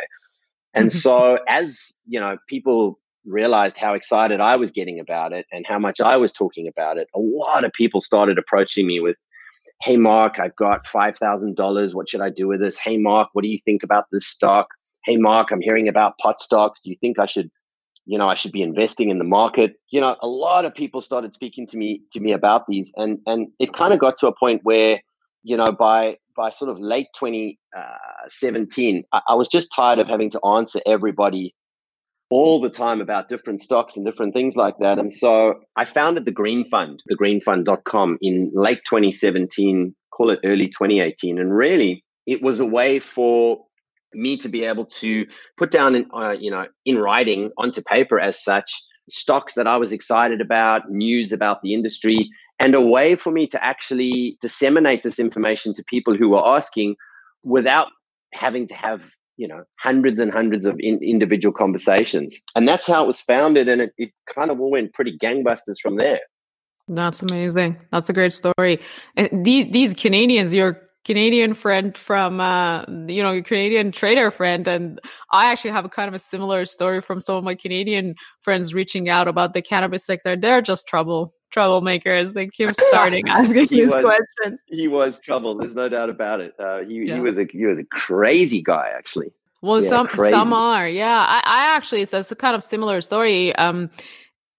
And 0.74 0.92
so, 0.92 1.40
as 1.48 1.94
you 2.06 2.20
know, 2.20 2.38
people 2.48 3.00
realized 3.26 3.78
how 3.78 3.94
excited 3.94 4.42
I 4.42 4.58
was 4.58 4.72
getting 4.72 5.00
about 5.00 5.34
it 5.34 5.46
and 5.52 5.66
how 5.68 5.80
much 5.80 6.02
I 6.02 6.18
was 6.18 6.34
talking 6.34 6.68
about 6.68 6.98
it, 6.98 7.08
a 7.16 7.20
lot 7.20 7.64
of 7.64 7.72
people 7.74 8.02
started 8.02 8.38
approaching 8.38 8.86
me 8.86 9.00
with, 9.00 9.16
"Hey, 9.84 9.98
Mark, 9.98 10.40
I've 10.40 10.56
got 10.56 10.88
five 10.88 11.18
thousand 11.18 11.56
dollars. 11.56 11.94
What 11.94 12.10
should 12.10 12.22
I 12.22 12.30
do 12.30 12.48
with 12.48 12.62
this? 12.62 12.78
Hey, 12.78 12.98
Mark, 12.98 13.30
what 13.34 13.44
do 13.44 13.50
you 13.50 13.60
think 13.60 13.84
about 13.84 14.06
this 14.12 14.26
stock? 14.26 14.68
Hey, 15.06 15.18
Mark, 15.18 15.52
I'm 15.52 15.62
hearing 15.62 15.90
about 15.90 16.18
pot 16.20 16.40
stocks. 16.40 16.80
Do 16.82 16.90
you 16.90 16.96
think 16.96 17.20
I 17.20 17.26
should 17.26 17.52
you 18.06 18.18
know, 18.18 18.28
I 18.28 18.36
should 18.36 18.52
be 18.52 18.62
investing 18.62 19.10
in 19.10 19.18
the 19.18 19.24
market. 19.24 19.76
You 19.90 20.02
know, 20.02 20.18
a 20.22 20.28
lot 20.28 20.66
of 20.66 20.76
people 20.76 21.00
started 21.02 21.34
speaking 21.34 21.66
to 21.68 21.78
me 21.78 22.02
to 22.12 22.20
me 22.20 22.34
about 22.34 22.68
these, 22.68 22.92
and 22.98 23.20
and 23.26 23.48
it 23.60 23.74
kind 23.74 23.94
of 23.94 24.00
got 24.00 24.18
to 24.18 24.28
a 24.28 24.36
point 24.36 24.62
where, 24.64 25.02
you 25.44 25.56
know, 25.56 25.72
by 25.72 26.18
by 26.36 26.50
sort 26.50 26.70
of 26.72 26.80
late 26.80 27.08
2017, 27.18 29.04
uh, 29.12 29.18
I, 29.18 29.22
I 29.34 29.36
was 29.36 29.48
just 29.48 29.70
tired 29.74 30.00
of 30.00 30.08
having 30.08 30.32
to 30.32 30.46
answer 30.46 30.82
everybody 30.86 31.54
all 32.30 32.60
the 32.62 32.70
time 32.70 33.02
about 33.02 33.30
different 33.30 33.62
stocks 33.62 33.96
and 33.96 34.06
different 34.06 34.34
things 34.34 34.56
like 34.56 34.76
that. 34.80 34.98
And 34.98 35.14
so 35.14 35.60
I 35.76 35.86
founded 35.86 36.26
the 36.26 36.32
Green 36.32 36.66
Fund, 36.66 37.04
thegreenfund.com 37.12 38.18
in 38.22 38.52
late 38.54 38.82
2017, 38.86 39.96
call 40.12 40.32
it 40.32 40.40
early 40.44 40.68
2018. 40.68 41.38
And 41.38 41.56
really, 41.56 42.04
it 42.26 42.42
was 42.42 42.60
a 42.60 42.66
way 42.66 43.00
for 43.00 43.64
me 44.14 44.38
to 44.38 44.50
be 44.50 44.64
able 44.64 44.86
to 44.86 45.26
put 45.58 45.72
down, 45.72 45.96
in, 45.96 46.06
uh, 46.14 46.36
you 46.40 46.52
know, 46.52 46.66
in 46.86 46.98
writing 46.98 47.52
onto 47.58 47.82
paper 47.82 48.20
as 48.20 48.44
such 48.44 48.72
stocks 49.10 49.54
that 49.56 49.68
I 49.68 49.78
was 49.78 49.92
excited 49.92 50.42
about, 50.42 50.90
news 50.90 51.32
about 51.32 51.62
the 51.62 51.74
industry, 51.74 52.30
and 52.60 52.76
a 52.76 52.82
way 52.82 53.16
for 53.16 53.32
me 53.32 53.48
to 53.48 53.64
actually 53.64 54.38
disseminate 54.42 55.04
this 55.04 55.20
information 55.20 55.74
to 55.74 55.84
people 55.84 56.16
who 56.16 56.30
were 56.30 56.48
asking 56.48 56.96
without 57.44 57.90
having 58.34 58.68
to 58.68 58.76
have 58.76 59.10
you 59.38 59.48
know 59.48 59.64
hundreds 59.80 60.20
and 60.20 60.32
hundreds 60.32 60.66
of 60.66 60.80
in, 60.80 61.02
individual 61.04 61.54
conversations. 61.54 62.40
And 62.56 62.68
that's 62.68 62.88
how 62.88 63.04
it 63.04 63.08
was 63.08 63.20
founded 63.20 63.70
and 63.70 63.82
it, 63.82 63.94
it 63.98 64.12
kind 64.28 64.52
of 64.52 64.60
all 64.60 64.72
went 64.72 64.94
pretty 64.94 65.18
gangbusters 65.18 65.80
from 65.82 65.98
there. 65.98 66.22
That's 66.88 67.22
amazing. 67.22 67.80
That's 67.92 68.10
a 68.10 68.14
great 68.14 68.34
story. 68.34 68.80
And 69.16 69.46
these 69.46 69.72
these 69.72 69.94
canadians 69.94 70.54
you're 70.54 70.83
Canadian 71.06 71.54
friend 71.54 71.98
from, 71.98 72.40
uh, 72.40 72.86
you 73.08 73.22
know, 73.22 73.32
your 73.32 73.44
Canadian 73.44 73.92
trader 73.92 74.32
friend. 74.32 74.68
And 74.68 75.02
I 75.32 75.52
actually 75.52 75.72
have 75.72 75.86
a 75.86 75.90
kind 75.90 76.08
of 76.08 76.14
a 76.14 76.20
similar 76.20 76.66
story 76.66 77.02
from 77.02 77.20
some 77.20 77.36
of 77.36 77.44
my 77.44 77.56
Canadian 77.56 78.16
friends 78.42 78.74
reaching 78.74 79.10
out 79.10 79.28
about 79.28 79.54
the 79.54 79.62
cannabis 79.62 80.06
sector. 80.06 80.36
They're 80.38 80.62
just 80.62 80.88
trouble, 80.88 81.34
troublemakers. 81.54 82.34
They 82.34 82.48
keep 82.48 82.72
starting 82.80 83.28
asking 83.28 83.68
these 83.68 83.94
was, 83.94 84.04
questions. 84.04 84.62
He 84.68 84.88
was 84.88 85.20
trouble. 85.20 85.58
There's 85.58 85.76
no 85.76 85.90
doubt 85.90 86.10
about 86.10 86.40
it. 86.40 86.54
Uh, 86.58 86.84
he, 86.84 87.08
yeah. 87.08 87.16
he 87.16 87.20
was 87.20 87.38
a, 87.38 87.46
he 87.52 87.66
was 87.66 87.80
a 87.80 87.86
crazy 87.86 88.62
guy, 88.62 88.90
actually. 88.96 89.34
Well, 89.62 89.82
yeah, 89.82 89.90
some, 89.90 90.08
crazy. 90.08 90.32
some 90.32 90.54
are. 90.54 90.88
Yeah. 90.88 91.26
I, 91.28 91.42
I 91.46 91.76
actually, 91.76 92.02
it's 92.02 92.14
a 92.14 92.36
kind 92.36 92.56
of 92.56 92.64
similar 92.64 93.02
story. 93.02 93.56
Um, 93.56 93.90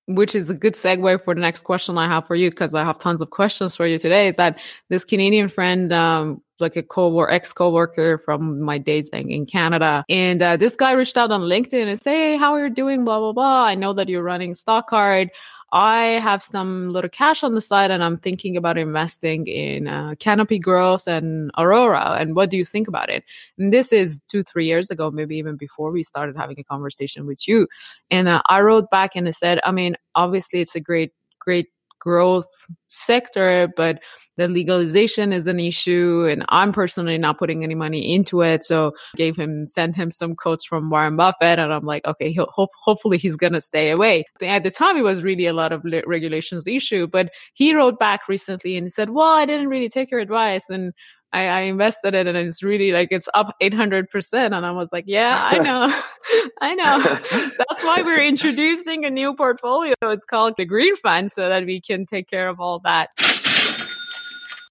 which 0.07 0.35
is 0.35 0.51
a 0.51 0.55
good 0.55 0.75
segue 0.75 1.23
for 1.23 1.35
the 1.35 1.41
next 1.41 1.63
question 1.63 1.97
I 1.99 2.07
have 2.09 2.27
for 2.27 2.35
you 2.35 2.51
because 2.51 2.75
I 2.75 2.85
have 2.85 2.99
tons 2.99 3.23
of 3.23 3.31
questions 3.31 3.75
for 3.75 3.87
you 3.87 3.99
today. 3.99 4.29
Is 4.29 4.37
that 4.37 4.59
this 4.89 5.05
Canadian 5.05 5.49
friend, 5.49 5.93
um, 5.93 6.43
like 6.61 6.77
a 6.77 6.83
co-worker, 6.83 7.33
ex 7.33 7.53
co-worker 7.53 8.19
from 8.19 8.61
my 8.61 8.79
days 8.79 9.09
in 9.11 9.47
Canada, 9.47 10.05
and 10.09 10.43
uh, 10.43 10.57
this 10.57 10.77
guy 10.77 10.93
reached 10.93 11.17
out 11.17 11.33
on 11.33 11.43
LinkedIn 11.43 11.87
and 11.87 12.01
say, 12.01 12.33
"Hey, 12.33 12.37
how 12.37 12.53
are 12.53 12.67
you 12.67 12.71
doing? 12.71 13.05
Blah 13.05 13.19
blah 13.19 13.33
blah. 13.33 13.65
I 13.65 13.75
know 13.75 13.93
that 13.95 14.09
you're 14.09 14.23
running 14.23 14.55
Stockcard. 14.55 15.31
I 15.75 16.21
have 16.23 16.41
some 16.41 16.91
little 16.91 17.11
cash 17.11 17.43
on 17.43 17.55
the 17.57 17.61
side 17.61 17.91
and 17.91 18.03
I'm 18.03 18.17
thinking 18.17 18.57
about 18.57 18.79
investing 18.79 19.49
in 19.49 19.89
uh, 19.89 20.15
Canopy 20.21 20.61
Growth 20.61 21.09
and 21.09 21.51
Aurora. 21.59 22.17
And 22.17 22.37
what 22.37 22.49
do 22.49 22.57
you 22.57 22.65
think 22.65 22.87
about 22.87 23.11
it? 23.11 23.25
And 23.59 23.73
this 23.73 23.93
is 23.93 24.21
two, 24.29 24.45
three 24.45 24.67
years 24.67 24.89
ago, 24.89 25.11
maybe 25.11 25.37
even 25.37 25.57
before 25.57 25.91
we 25.91 26.05
started 26.05 26.37
having 26.37 26.61
a 26.61 26.65
conversation 26.65 27.27
with 27.27 27.49
you. 27.49 27.67
And 28.09 28.29
uh, 28.29 28.41
I 28.47 28.61
wrote 28.61 28.89
back 28.89 29.17
and 29.17 29.27
I 29.27 29.33
said, 29.33 29.59
I 29.65 29.73
mean, 29.73 29.97
obviously 30.15 30.61
it's 30.61 30.77
a 30.77 30.81
great, 30.81 31.11
great 31.41 31.67
growth 32.05 32.67
sector, 32.89 33.69
but 33.77 33.99
the 34.37 34.47
legalization 34.47 35.33
is 35.33 35.47
an 35.47 35.59
issue. 35.59 36.27
And 36.31 36.45
I'm 36.49 36.73
personally 36.73 37.17
not 37.19 37.39
putting 37.39 37.65
any 37.65 37.75
money 37.75 38.15
into 38.15 38.43
it. 38.43 38.63
So 38.65 38.93
gave 39.17 39.37
him, 39.37 39.67
sent 39.67 39.97
him 39.97 40.11
some 40.11 40.37
quotes 40.37 40.65
from 40.65 40.91
Warren 40.91 41.17
Buffett. 41.17 41.59
And 41.59 41.73
I'm 41.73 41.85
like, 41.85 42.05
okay, 42.05 42.31
he'll 42.31 42.47
hope, 42.47 42.71
hopefully 42.79 43.17
he's 43.17 43.37
going 43.37 43.55
to 43.55 43.61
stay 43.61 43.91
away. 43.91 44.25
At 44.43 44.63
the 44.63 44.71
time, 44.71 44.97
it 44.97 45.03
was 45.03 45.23
really 45.23 45.47
a 45.47 45.53
lot 45.53 45.73
of 45.73 45.85
regulations 45.85 46.67
issue, 46.67 47.07
but 47.07 47.31
he 47.55 47.75
wrote 47.75 47.99
back 47.99 48.29
recently 48.29 48.77
and 48.77 48.93
said, 48.93 49.11
well, 49.11 49.33
I 49.33 49.47
didn't 49.47 49.69
really 49.69 49.89
take 49.89 50.11
your 50.11 50.21
advice. 50.21 50.67
And 50.69 50.93
I, 51.35 51.49
I, 51.49 51.61
invested 51.63 52.15
it 52.15 52.29
and 52.29 52.37
it's 52.39 52.63
really 52.63 52.93
like 52.93 53.09
it's 53.11 53.29
up 53.35 53.57
800%. 53.61 54.33
And 54.33 54.55
I 54.55 54.71
was 54.71 54.89
like, 54.93 55.05
yeah, 55.09 55.37
I 55.37 55.59
know. 55.59 56.01
I 56.61 56.75
know. 56.77 56.99
That's 57.59 57.83
why 57.83 58.03
we're 58.03 58.23
introducing 58.23 59.05
a 59.05 59.11
new 59.11 59.35
portfolio. 59.35 59.95
It's 60.03 60.25
called 60.25 60.55
the 60.57 60.65
Green 60.65 60.95
Fund 60.95 61.33
so 61.33 61.49
that 61.49 61.67
we 61.67 61.81
can 61.81 62.07
take 62.07 62.31
care 62.31 62.49
of 62.49 62.61
all 62.61 62.79
that. 62.85 63.11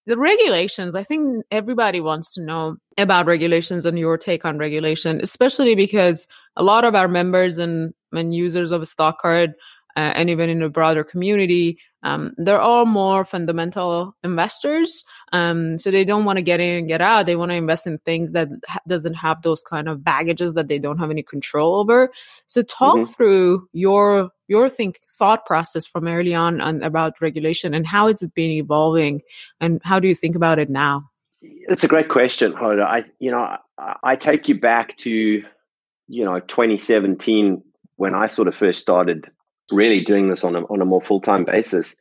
The 0.05 0.17
regulations, 0.17 0.95
I 0.95 1.03
think 1.03 1.45
everybody 1.51 1.99
wants 1.99 2.33
to 2.35 2.41
know 2.41 2.77
about 2.97 3.25
regulations 3.25 3.85
and 3.85 3.99
your 3.99 4.17
take 4.17 4.45
on 4.45 4.57
regulation, 4.57 5.19
especially 5.21 5.75
because 5.75 6.27
a 6.55 6.63
lot 6.63 6.85
of 6.85 6.95
our 6.95 7.09
members 7.09 7.57
and, 7.57 7.93
and 8.13 8.33
users 8.33 8.71
of 8.71 8.81
a 8.81 8.85
stock 8.85 9.19
card 9.19 9.53
uh, 9.95 10.11
and 10.15 10.29
even 10.29 10.49
in 10.49 10.59
the 10.59 10.69
broader 10.69 11.03
community, 11.03 11.77
um, 12.03 12.33
they're 12.37 12.61
more 12.85 13.23
fundamental 13.23 14.15
investors. 14.23 15.05
Um, 15.31 15.77
so 15.77 15.89
they 15.89 16.03
don't 16.03 16.25
want 16.25 16.37
to 16.37 16.41
get 16.41 16.59
in 16.59 16.77
and 16.77 16.87
get 16.87 17.01
out. 17.01 17.25
They 17.25 17.35
want 17.35 17.51
to 17.51 17.55
invest 17.55 17.87
in 17.87 17.97
things 17.99 18.33
that 18.33 18.49
ha- 18.67 18.79
doesn't 18.87 19.15
have 19.15 19.41
those 19.41 19.63
kind 19.63 19.87
of 19.87 20.03
baggages 20.03 20.53
that 20.53 20.67
they 20.67 20.79
don't 20.79 20.99
have 20.99 21.11
any 21.11 21.23
control 21.23 21.75
over. 21.75 22.11
So 22.45 22.61
talk 22.61 22.95
mm-hmm. 22.97 23.05
through 23.05 23.67
your 23.71 24.31
your 24.47 24.69
think 24.69 24.99
thought 25.09 25.45
process 25.45 25.87
from 25.87 26.07
early 26.07 26.35
on, 26.35 26.59
on 26.59 26.83
about 26.83 27.21
regulation 27.21 27.73
and 27.73 27.87
how 27.87 28.07
it's 28.07 28.25
been 28.27 28.51
evolving, 28.51 29.21
and 29.61 29.81
how 29.83 29.99
do 29.99 30.07
you 30.07 30.15
think 30.15 30.35
about 30.35 30.59
it 30.59 30.69
now? 30.69 31.09
It's 31.41 31.83
a 31.83 31.87
great 31.87 32.09
question, 32.09 32.51
Hoda. 32.51 32.83
I 32.83 33.05
you 33.19 33.31
know 33.31 33.57
I, 33.77 33.95
I 34.03 34.15
take 34.17 34.49
you 34.49 34.59
back 34.59 34.97
to 34.97 35.09
you 35.11 36.25
know 36.25 36.39
2017 36.41 37.63
when 37.95 38.13
I 38.13 38.27
sort 38.27 38.49
of 38.49 38.55
first 38.55 38.81
started 38.81 39.29
really 39.71 40.01
doing 40.01 40.27
this 40.27 40.43
on 40.43 40.55
a, 40.55 40.61
on 40.63 40.81
a 40.81 40.85
more 40.85 41.01
full-time 41.01 41.45
basis. 41.45 41.95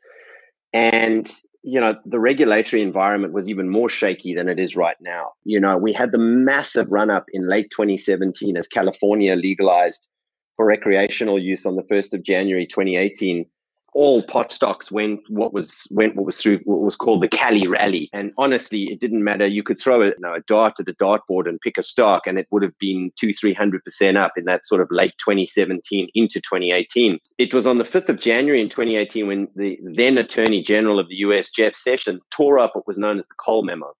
And 0.73 1.31
you 1.63 1.81
know 1.81 1.95
the 2.05 2.19
regulatory 2.19 2.83
environment 2.83 3.33
was 3.33 3.49
even 3.49 3.69
more 3.69 3.89
shaky 3.89 4.35
than 4.35 4.49
it 4.49 4.59
is 4.59 4.77
right 4.77 4.97
now. 5.01 5.31
You 5.45 5.61
know 5.61 5.77
we 5.79 5.93
had 5.93 6.13
the 6.13 6.19
massive 6.19 6.89
run 6.91 7.11
up 7.11 7.27
in 7.33 7.49
late 7.49 7.71
2017 7.71 8.57
as 8.57 8.67
california 8.67 9.37
legalized 9.37 10.09
for 10.57 10.67
recreational 10.67 11.39
use 11.39 11.65
on 11.65 11.77
the 11.77 11.85
1st 11.85 12.15
of 12.15 12.23
january 12.23 12.67
2018 12.67 13.47
all 13.95 14.23
pot 14.23 14.51
stocks 14.51 14.91
went 14.91 15.21
what 15.29 15.53
was 15.53 15.87
went 15.91 16.17
what 16.17 16.25
was 16.25 16.37
through 16.37 16.59
what 16.65 16.81
was 16.81 16.97
called 16.97 17.23
the 17.23 17.29
Cali 17.29 17.67
rally. 17.67 18.09
And 18.13 18.33
honestly, 18.39 18.85
it 18.85 19.01
didn't 19.01 19.23
matter. 19.23 19.47
You 19.47 19.63
could 19.63 19.79
throw 19.79 20.03
a, 20.03 20.07
you 20.07 20.15
know, 20.19 20.35
a 20.35 20.41
dart 20.41 20.81
at 20.81 20.89
a 20.89 20.95
dartboard 20.95 21.49
and 21.49 21.61
pick 21.61 21.77
a 21.77 21.83
stock, 21.83 22.27
and 22.27 22.39
it 22.39 22.47
would 22.51 22.63
have 22.63 22.77
been 22.79 23.13
two, 23.17 23.35
three 23.35 23.53
hundred 23.53 23.85
percent 23.85 24.17
up 24.17 24.33
in 24.37 24.45
that 24.47 24.65
sort 24.65 24.81
of 24.81 24.89
late 24.91 25.13
2017 25.19 26.09
into 26.15 26.41
2018. 26.41 27.19
It 27.39 27.53
was 27.53 27.67
on 27.67 27.79
the 27.79 27.85
5th 27.85 28.09
of 28.09 28.19
January 28.19 28.61
in 28.61 28.69
2018 28.69 29.27
when 29.27 29.49
the 29.57 29.79
then 29.83 30.19
Attorney 30.19 30.63
General 30.63 30.99
of 30.99 31.09
the 31.09 31.17
US, 31.17 31.51
Jeff 31.51 31.75
Sessions, 31.75 32.23
tore 32.31 32.59
up 32.59 32.75
what 32.75 32.87
was 32.87 32.99
known 32.99 33.19
as 33.19 33.27
the 33.27 33.35
Cole 33.35 33.63
Memo. 33.63 33.93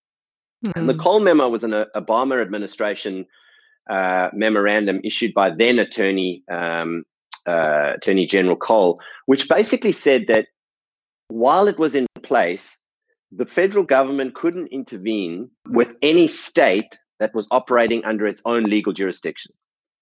Mm-hmm. 0.65 0.79
And 0.79 0.89
the 0.89 0.95
hmm. 0.95 1.01
Cole 1.01 1.21
Memo 1.21 1.49
was 1.49 1.65
an 1.65 1.73
Obama 1.97 2.41
administration 2.41 3.27
uh, 3.91 4.31
memorandum 4.33 5.01
issued 5.03 5.35
by 5.35 5.51
then 5.51 5.79
Attorney 5.79 6.45
um, 6.51 7.05
uh, 7.47 7.93
Attorney 7.97 8.27
General 8.27 8.57
Cole, 8.57 9.01
which 9.27 9.49
basically 9.49 9.93
said 9.93 10.27
that 10.29 10.47
while 11.29 11.69
it 11.69 11.79
was 11.79 11.95
in 11.95 12.07
place, 12.23 12.79
the 13.31 13.47
federal 13.47 13.85
government 13.85 14.35
couldn't 14.35 14.69
intervene 14.69 15.51
with 15.69 15.95
any 16.03 16.29
state 16.29 16.99
that 17.19 17.35
was 17.35 17.47
operating 17.51 18.05
under 18.05 18.27
its 18.27 18.43
own 18.45 18.65
legal 18.65 18.93
jurisdiction. 18.93 19.53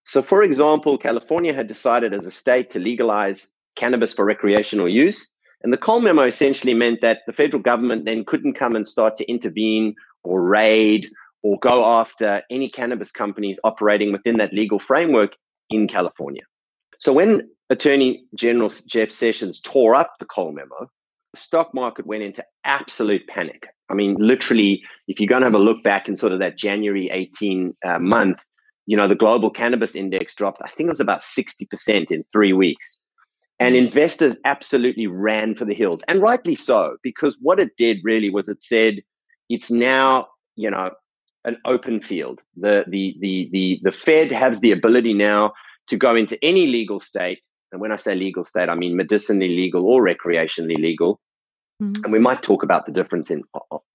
So, 0.04 0.22
for 0.22 0.42
example, 0.42 0.98
California 0.98 1.52
had 1.52 1.68
decided 1.68 2.12
as 2.12 2.24
a 2.24 2.30
state 2.30 2.70
to 2.70 2.78
legalize 2.80 3.48
cannabis 3.76 4.12
for 4.12 4.24
recreational 4.24 4.88
use. 4.88 5.30
And 5.62 5.72
the 5.72 5.78
Cole 5.78 6.00
memo 6.00 6.22
essentially 6.22 6.74
meant 6.74 7.02
that 7.02 7.18
the 7.26 7.32
federal 7.32 7.62
government 7.62 8.06
then 8.06 8.24
couldn't 8.24 8.54
come 8.54 8.74
and 8.74 8.88
start 8.88 9.16
to 9.18 9.30
intervene 9.30 9.94
or 10.24 10.42
raid 10.42 11.08
or 11.42 11.58
go 11.60 11.84
after 11.84 12.42
any 12.50 12.68
cannabis 12.68 13.10
companies 13.10 13.60
operating 13.62 14.10
within 14.10 14.38
that 14.38 14.52
legal 14.52 14.78
framework 14.78 15.36
in 15.68 15.86
California. 15.86 16.42
So 17.00 17.12
when 17.12 17.48
Attorney 17.70 18.24
General 18.34 18.70
Jeff 18.86 19.10
Sessions 19.10 19.60
tore 19.60 19.94
up 19.94 20.14
the 20.20 20.26
Cole 20.26 20.52
memo, 20.52 20.90
the 21.32 21.40
stock 21.40 21.74
market 21.74 22.06
went 22.06 22.22
into 22.22 22.44
absolute 22.64 23.26
panic. 23.26 23.66
I 23.88 23.94
mean, 23.94 24.16
literally, 24.18 24.82
if 25.08 25.18
you're 25.18 25.28
going 25.28 25.40
to 25.40 25.46
have 25.46 25.54
a 25.54 25.58
look 25.58 25.82
back 25.82 26.08
in 26.08 26.16
sort 26.16 26.32
of 26.32 26.38
that 26.40 26.56
January 26.56 27.10
18 27.10 27.74
uh, 27.84 27.98
month, 27.98 28.42
you 28.86 28.96
know, 28.96 29.08
the 29.08 29.14
global 29.14 29.50
cannabis 29.50 29.94
index 29.94 30.34
dropped, 30.34 30.60
I 30.62 30.68
think 30.68 30.86
it 30.86 30.90
was 30.90 31.00
about 31.00 31.22
60% 31.22 32.10
in 32.10 32.24
three 32.32 32.52
weeks. 32.52 32.98
And 33.58 33.76
investors 33.76 34.36
absolutely 34.44 35.06
ran 35.06 35.54
for 35.54 35.66
the 35.66 35.74
hills, 35.74 36.02
and 36.08 36.22
rightly 36.22 36.54
so, 36.54 36.96
because 37.02 37.36
what 37.42 37.60
it 37.60 37.76
did 37.76 37.98
really 38.02 38.30
was 38.30 38.48
it 38.48 38.62
said 38.62 39.02
it's 39.50 39.70
now, 39.70 40.28
you 40.56 40.70
know, 40.70 40.92
an 41.44 41.58
open 41.66 42.00
field. 42.00 42.40
The 42.56 42.86
the 42.88 43.16
the 43.20 43.50
the 43.52 43.80
the 43.82 43.92
Fed 43.92 44.32
has 44.32 44.60
the 44.60 44.72
ability 44.72 45.12
now 45.12 45.52
to 45.88 45.96
go 45.96 46.14
into 46.16 46.38
any 46.44 46.66
legal 46.66 47.00
state. 47.00 47.40
And 47.72 47.80
when 47.80 47.92
I 47.92 47.96
say 47.96 48.14
legal 48.14 48.44
state, 48.44 48.68
I 48.68 48.74
mean 48.74 48.96
medicinally 48.96 49.48
legal 49.48 49.86
or 49.86 50.02
recreationally 50.02 50.76
legal. 50.76 51.20
Mm-hmm. 51.82 52.04
And 52.04 52.12
we 52.12 52.18
might 52.18 52.42
talk 52.42 52.62
about 52.62 52.86
the 52.86 52.92
difference 52.92 53.30
in 53.30 53.42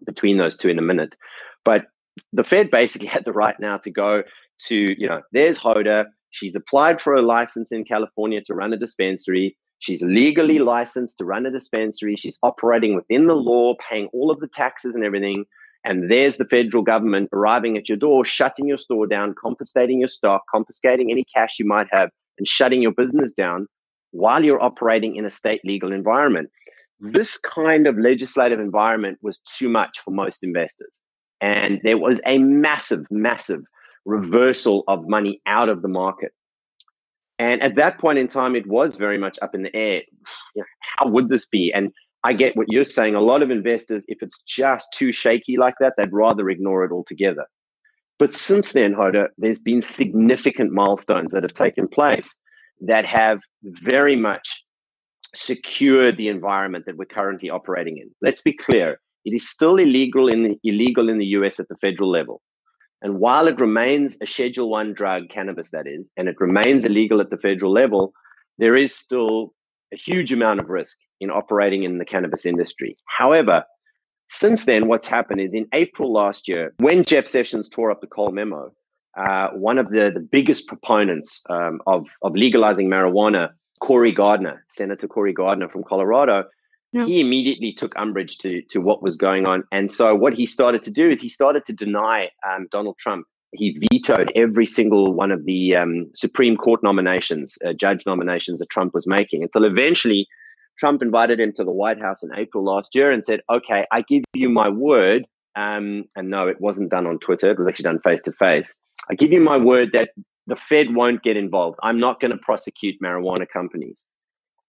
between 0.05 0.37
those 0.37 0.55
two 0.55 0.69
in 0.69 0.79
a 0.79 0.83
minute. 0.83 1.15
But 1.63 1.85
the 2.33 2.43
Fed 2.43 2.71
basically 2.71 3.07
had 3.15 3.25
the 3.25 3.33
right 3.33 3.59
now 3.59 3.77
to 3.77 3.91
go 3.91 4.23
to, 4.67 4.75
you 4.75 5.07
know, 5.07 5.21
there's 5.31 5.57
Hoda. 5.57 6.05
She's 6.31 6.55
applied 6.55 7.01
for 7.01 7.13
a 7.13 7.21
license 7.21 7.71
in 7.71 7.85
California 7.85 8.41
to 8.45 8.53
run 8.53 8.73
a 8.73 8.77
dispensary. 8.77 9.57
She's 9.79 10.01
legally 10.01 10.59
licensed 10.59 11.17
to 11.19 11.25
run 11.25 11.45
a 11.45 11.51
dispensary. 11.51 12.15
She's 12.15 12.39
operating 12.41 12.95
within 12.95 13.27
the 13.27 13.35
law, 13.35 13.75
paying 13.89 14.07
all 14.13 14.31
of 14.31 14.39
the 14.39 14.47
taxes 14.47 14.95
and 14.95 15.03
everything. 15.03 15.45
And 15.85 16.11
there's 16.11 16.37
the 16.37 16.45
federal 16.45 16.83
government 16.83 17.29
arriving 17.31 17.77
at 17.77 17.87
your 17.87 17.97
door, 17.97 18.25
shutting 18.25 18.67
your 18.67 18.79
store 18.79 19.05
down, 19.05 19.35
confiscating 19.39 19.99
your 19.99 20.07
stock, 20.07 20.41
confiscating 20.51 21.11
any 21.11 21.23
cash 21.23 21.59
you 21.59 21.65
might 21.65 21.87
have, 21.91 22.09
and 22.39 22.47
shutting 22.47 22.81
your 22.81 22.91
business 22.91 23.31
down 23.31 23.67
while 24.11 24.43
you're 24.43 24.61
operating 24.61 25.15
in 25.15 25.25
a 25.25 25.29
state 25.29 25.61
legal 25.63 25.93
environment. 25.93 26.49
This 26.99 27.37
kind 27.37 27.85
of 27.85 27.97
legislative 27.99 28.59
environment 28.59 29.19
was 29.21 29.39
too 29.57 29.69
much 29.69 29.99
for 29.99 30.11
most 30.11 30.43
investors. 30.43 30.97
And 31.39 31.79
there 31.83 31.99
was 31.99 32.19
a 32.25 32.39
massive, 32.39 33.05
massive 33.11 33.61
reversal 34.05 34.83
of 34.87 35.07
money 35.07 35.39
out 35.45 35.69
of 35.69 35.83
the 35.83 35.87
market. 35.87 36.31
And 37.37 37.61
at 37.61 37.75
that 37.75 37.99
point 37.99 38.17
in 38.17 38.27
time, 38.27 38.55
it 38.55 38.65
was 38.65 38.95
very 38.95 39.17
much 39.17 39.37
up 39.41 39.53
in 39.53 39.63
the 39.63 39.75
air. 39.75 40.01
How 40.97 41.09
would 41.09 41.29
this 41.29 41.45
be? 41.45 41.71
And 41.73 41.91
I 42.25 42.33
get 42.33 42.57
what 42.57 42.65
you're 42.69 42.85
saying. 42.85 43.13
A 43.13 43.21
lot 43.21 43.43
of 43.43 43.51
investors, 43.51 44.03
if 44.07 44.23
it's 44.23 44.41
just 44.47 44.87
too 44.91 45.11
shaky 45.11 45.57
like 45.57 45.75
that, 45.79 45.93
they'd 45.95 46.11
rather 46.11 46.49
ignore 46.49 46.83
it 46.83 46.91
altogether. 46.91 47.45
But 48.17 48.33
since 48.33 48.71
then, 48.71 48.95
Hoda, 48.95 49.27
there's 49.37 49.59
been 49.59 49.83
significant 49.83 50.71
milestones 50.71 51.33
that 51.33 51.43
have 51.43 51.53
taken 51.53 51.87
place 51.87 52.35
that 52.81 53.05
have 53.05 53.41
very 53.61 54.15
much 54.15 54.63
secured 55.35 56.17
the 56.17 56.29
environment 56.29 56.85
that 56.87 56.97
we're 56.97 57.05
currently 57.05 57.51
operating 57.51 57.99
in. 57.99 58.09
Let's 58.23 58.41
be 58.41 58.53
clear: 58.53 58.99
it 59.23 59.35
is 59.35 59.47
still 59.47 59.75
illegal 59.77 60.27
in 60.27 60.41
the, 60.45 60.59
illegal 60.63 61.09
in 61.09 61.19
the 61.19 61.31
U.S. 61.37 61.59
at 61.59 61.67
the 61.67 61.77
federal 61.77 62.09
level, 62.09 62.41
and 63.03 63.19
while 63.19 63.47
it 63.47 63.59
remains 63.59 64.17
a 64.19 64.25
Schedule 64.25 64.71
One 64.71 64.93
drug, 64.93 65.29
cannabis 65.29 65.69
that 65.71 65.85
is, 65.85 66.09
and 66.17 66.27
it 66.27 66.37
remains 66.39 66.85
illegal 66.85 67.21
at 67.21 67.29
the 67.29 67.37
federal 67.37 67.71
level, 67.71 68.13
there 68.57 68.75
is 68.75 68.95
still 68.95 69.53
a 69.93 69.97
huge 69.97 70.33
amount 70.33 70.59
of 70.59 70.69
risk 70.69 70.97
in 71.19 71.29
operating 71.29 71.83
in 71.83 71.97
the 71.97 72.05
cannabis 72.05 72.45
industry. 72.45 72.97
However, 73.05 73.63
since 74.27 74.65
then, 74.65 74.87
what's 74.87 75.07
happened 75.07 75.41
is 75.41 75.53
in 75.53 75.67
April 75.73 76.11
last 76.11 76.47
year, 76.47 76.73
when 76.79 77.03
Jeff 77.03 77.27
Sessions 77.27 77.69
tore 77.69 77.91
up 77.91 78.01
the 78.01 78.07
Cole 78.07 78.31
memo, 78.31 78.71
uh, 79.17 79.49
one 79.51 79.77
of 79.77 79.89
the, 79.91 80.11
the 80.11 80.19
biggest 80.19 80.67
proponents 80.67 81.41
um, 81.49 81.79
of, 81.87 82.07
of 82.21 82.33
legalizing 82.33 82.89
marijuana, 82.89 83.49
Cory 83.81 84.11
Gardner, 84.11 84.65
Senator 84.69 85.07
Cory 85.07 85.33
Gardner 85.33 85.69
from 85.69 85.83
Colorado, 85.83 86.45
he 87.05 87.19
immediately 87.19 87.73
took 87.73 87.93
umbrage 87.97 88.37
to, 88.37 88.61
to 88.69 88.79
what 88.79 89.03
was 89.03 89.17
going 89.17 89.45
on. 89.45 89.65
And 89.69 89.91
so, 89.91 90.15
what 90.15 90.33
he 90.33 90.45
started 90.45 90.81
to 90.83 90.91
do 90.91 91.09
is 91.09 91.19
he 91.19 91.27
started 91.27 91.65
to 91.65 91.73
deny 91.73 92.29
um, 92.49 92.67
Donald 92.71 92.97
Trump 92.97 93.27
he 93.57 93.77
vetoed 93.91 94.31
every 94.35 94.65
single 94.65 95.13
one 95.13 95.31
of 95.31 95.45
the 95.45 95.75
um, 95.75 96.09
Supreme 96.13 96.57
Court 96.57 96.83
nominations, 96.83 97.57
uh, 97.65 97.73
judge 97.73 98.05
nominations 98.05 98.59
that 98.59 98.69
Trump 98.69 98.93
was 98.93 99.07
making, 99.07 99.43
until 99.43 99.63
eventually 99.63 100.27
Trump 100.77 101.01
invited 101.01 101.39
him 101.39 101.51
to 101.53 101.63
the 101.63 101.71
White 101.71 102.01
House 102.01 102.23
in 102.23 102.29
April 102.35 102.63
last 102.63 102.95
year 102.95 103.11
and 103.11 103.23
said, 103.23 103.41
"Okay, 103.49 103.85
I 103.91 104.01
give 104.01 104.23
you 104.33 104.49
my 104.49 104.69
word." 104.69 105.25
Um, 105.55 106.05
and 106.15 106.29
no, 106.29 106.47
it 106.47 106.59
wasn't 106.59 106.91
done 106.91 107.07
on 107.07 107.19
Twitter. 107.19 107.51
It 107.51 107.57
was 107.57 107.67
actually 107.67 107.83
done 107.83 107.99
face 108.01 108.21
to 108.21 108.33
face. 108.33 108.75
I 109.09 109.15
give 109.15 109.31
you 109.31 109.39
my 109.39 109.57
word 109.57 109.91
that 109.93 110.09
the 110.47 110.55
Fed 110.55 110.93
won't 110.93 111.23
get 111.23 111.37
involved. 111.37 111.79
I'm 111.81 111.97
not 111.97 112.19
going 112.19 112.31
to 112.31 112.37
prosecute 112.37 112.95
marijuana 113.01 113.47
companies. 113.51 114.05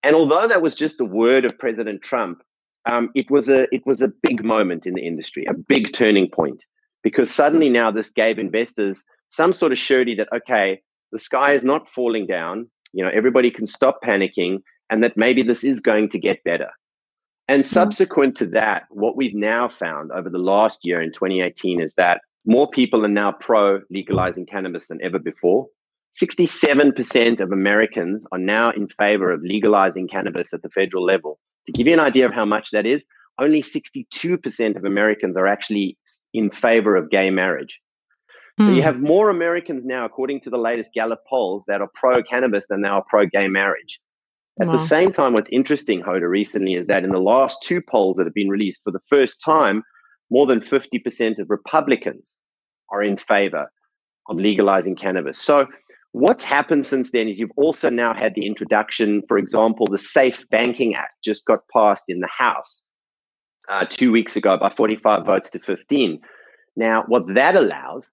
And 0.02 0.14
although 0.14 0.46
that 0.46 0.62
was 0.62 0.74
just 0.74 0.98
the 0.98 1.04
word 1.04 1.44
of 1.44 1.58
President 1.58 2.02
Trump, 2.02 2.42
um, 2.86 3.10
it 3.14 3.30
was 3.30 3.48
a 3.48 3.66
it 3.74 3.84
was 3.84 4.00
a 4.00 4.12
big 4.22 4.44
moment 4.44 4.86
in 4.86 4.94
the 4.94 5.04
industry, 5.04 5.44
a 5.48 5.54
big 5.54 5.92
turning 5.92 6.30
point, 6.30 6.62
because 7.02 7.30
suddenly 7.30 7.68
now 7.68 7.90
this 7.90 8.10
gave 8.10 8.38
investors 8.38 9.02
some 9.30 9.52
sort 9.52 9.72
of 9.72 9.78
surety 9.78 10.14
that 10.14 10.28
okay, 10.34 10.80
the 11.10 11.18
sky 11.18 11.52
is 11.52 11.64
not 11.64 11.88
falling 11.88 12.26
down. 12.26 12.70
You 12.92 13.04
know, 13.04 13.10
everybody 13.12 13.50
can 13.50 13.66
stop 13.66 13.98
panicking, 14.04 14.58
and 14.90 15.02
that 15.02 15.16
maybe 15.16 15.42
this 15.42 15.64
is 15.64 15.80
going 15.80 16.08
to 16.10 16.18
get 16.18 16.44
better. 16.44 16.70
And 17.48 17.62
mm-hmm. 17.62 17.72
subsequent 17.72 18.36
to 18.36 18.46
that, 18.46 18.84
what 18.90 19.16
we've 19.16 19.34
now 19.34 19.68
found 19.68 20.12
over 20.12 20.28
the 20.28 20.38
last 20.38 20.84
year 20.84 21.00
in 21.00 21.12
2018 21.12 21.80
is 21.80 21.94
that 21.94 22.20
more 22.44 22.68
people 22.68 23.04
are 23.04 23.08
now 23.08 23.32
pro 23.32 23.80
legalizing 23.90 24.46
cannabis 24.46 24.86
than 24.88 25.02
ever 25.02 25.18
before. 25.18 25.66
67% 26.20 27.40
of 27.40 27.52
Americans 27.52 28.24
are 28.32 28.38
now 28.38 28.70
in 28.70 28.88
favor 28.88 29.30
of 29.30 29.42
legalizing 29.42 30.08
cannabis 30.08 30.54
at 30.54 30.62
the 30.62 30.70
federal 30.70 31.04
level. 31.04 31.38
To 31.66 31.72
give 31.72 31.86
you 31.86 31.92
an 31.92 32.00
idea 32.00 32.26
of 32.26 32.32
how 32.32 32.44
much 32.44 32.70
that 32.70 32.86
is, 32.86 33.04
only 33.38 33.60
62% 33.60 34.76
of 34.76 34.84
Americans 34.84 35.36
are 35.36 35.46
actually 35.46 35.98
in 36.32 36.50
favor 36.50 36.96
of 36.96 37.10
gay 37.10 37.28
marriage. 37.28 37.80
So 38.58 38.70
you 38.70 38.76
hmm. 38.76 38.80
have 38.80 38.98
more 38.98 39.28
Americans 39.28 39.84
now, 39.84 40.06
according 40.06 40.40
to 40.42 40.50
the 40.50 40.56
latest 40.56 40.94
Gallup 40.94 41.20
polls, 41.28 41.64
that 41.68 41.82
are 41.82 41.90
pro 41.94 42.22
cannabis 42.22 42.66
than 42.68 42.80
they 42.80 42.88
are 42.88 43.04
pro 43.06 43.26
gay 43.26 43.48
marriage. 43.48 44.00
At 44.60 44.68
wow. 44.68 44.72
the 44.72 44.86
same 44.86 45.12
time, 45.12 45.34
what's 45.34 45.50
interesting, 45.50 46.02
Hoda, 46.02 46.28
recently 46.28 46.74
is 46.74 46.86
that 46.86 47.04
in 47.04 47.10
the 47.10 47.20
last 47.20 47.62
two 47.62 47.82
polls 47.82 48.16
that 48.16 48.26
have 48.26 48.34
been 48.34 48.48
released, 48.48 48.82
for 48.84 48.90
the 48.90 49.00
first 49.06 49.40
time, 49.44 49.82
more 50.30 50.46
than 50.46 50.60
50% 50.60 51.38
of 51.38 51.50
Republicans 51.50 52.36
are 52.90 53.02
in 53.02 53.16
favor 53.16 53.70
of 54.28 54.36
legalizing 54.36 54.96
cannabis. 54.96 55.38
So 55.40 55.66
What's 56.16 56.44
happened 56.44 56.86
since 56.86 57.10
then 57.10 57.28
is 57.28 57.38
you've 57.38 57.50
also 57.58 57.90
now 57.90 58.14
had 58.14 58.34
the 58.34 58.46
introduction, 58.46 59.22
for 59.28 59.36
example, 59.36 59.86
the 59.86 59.98
Safe 59.98 60.48
Banking 60.48 60.94
Act 60.94 61.14
just 61.22 61.44
got 61.44 61.60
passed 61.70 62.04
in 62.08 62.20
the 62.20 62.28
House 62.28 62.82
uh, 63.68 63.84
two 63.84 64.12
weeks 64.12 64.34
ago 64.34 64.56
by 64.56 64.70
45 64.70 65.26
votes 65.26 65.50
to 65.50 65.58
15. 65.58 66.18
Now, 66.74 67.04
what 67.06 67.24
that 67.34 67.54
allows 67.54 68.10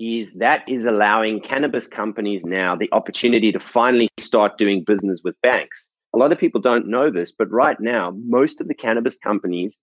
is 0.00 0.32
that 0.32 0.66
is 0.66 0.86
allowing 0.86 1.40
cannabis 1.40 1.86
companies 1.86 2.44
now 2.44 2.74
the 2.74 2.88
opportunity 2.90 3.52
to 3.52 3.60
finally 3.60 4.08
start 4.18 4.56
doing 4.56 4.82
business 4.82 5.20
with 5.22 5.40
banks. 5.42 5.90
A 6.14 6.18
lot 6.18 6.32
of 6.32 6.38
people 6.38 6.60
don't 6.60 6.88
know 6.88 7.10
this, 7.10 7.30
but 7.30 7.50
right 7.50 7.78
now, 7.78 8.12
most 8.24 8.60
of 8.60 8.66
the 8.66 8.74
cannabis 8.74 9.18
companies, 9.18 9.78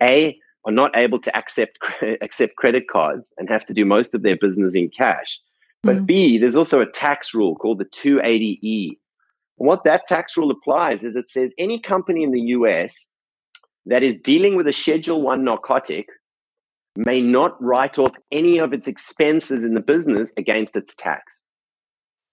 A, 0.00 0.38
are 0.64 0.72
not 0.72 0.96
able 0.96 1.18
to 1.20 1.36
accept 1.36 1.78
accept 2.22 2.56
credit 2.56 2.88
cards 2.88 3.32
and 3.38 3.48
have 3.48 3.66
to 3.66 3.74
do 3.74 3.84
most 3.84 4.14
of 4.14 4.22
their 4.22 4.36
business 4.36 4.74
in 4.74 4.88
cash. 4.88 5.40
But 5.82 5.96
mm. 5.96 6.06
B, 6.06 6.38
there's 6.38 6.56
also 6.56 6.80
a 6.80 6.90
tax 6.90 7.34
rule 7.34 7.56
called 7.56 7.78
the 7.78 7.84
280E. 7.84 8.98
And 9.58 9.68
what 9.68 9.84
that 9.84 10.06
tax 10.06 10.36
rule 10.36 10.50
applies 10.50 11.04
is 11.04 11.16
it 11.16 11.28
says 11.28 11.52
any 11.58 11.80
company 11.80 12.22
in 12.22 12.30
the 12.30 12.40
US 12.40 13.08
that 13.86 14.02
is 14.02 14.16
dealing 14.16 14.56
with 14.56 14.66
a 14.66 14.72
Schedule 14.72 15.22
1 15.22 15.44
narcotic 15.44 16.06
may 16.96 17.20
not 17.20 17.60
write 17.62 17.98
off 17.98 18.12
any 18.32 18.58
of 18.58 18.72
its 18.72 18.86
expenses 18.86 19.64
in 19.64 19.74
the 19.74 19.80
business 19.80 20.32
against 20.36 20.76
its 20.76 20.94
tax. 20.94 21.40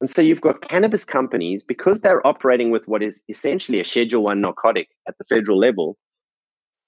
And 0.01 0.09
so 0.09 0.21
you've 0.21 0.41
got 0.41 0.61
cannabis 0.61 1.05
companies, 1.05 1.63
because 1.63 2.01
they're 2.01 2.25
operating 2.27 2.71
with 2.71 2.87
what 2.87 3.01
is 3.01 3.23
essentially 3.29 3.79
a 3.79 3.85
Schedule 3.85 4.23
1 4.23 4.41
narcotic 4.41 4.89
at 5.07 5.17
the 5.17 5.23
federal 5.25 5.57
level, 5.57 5.97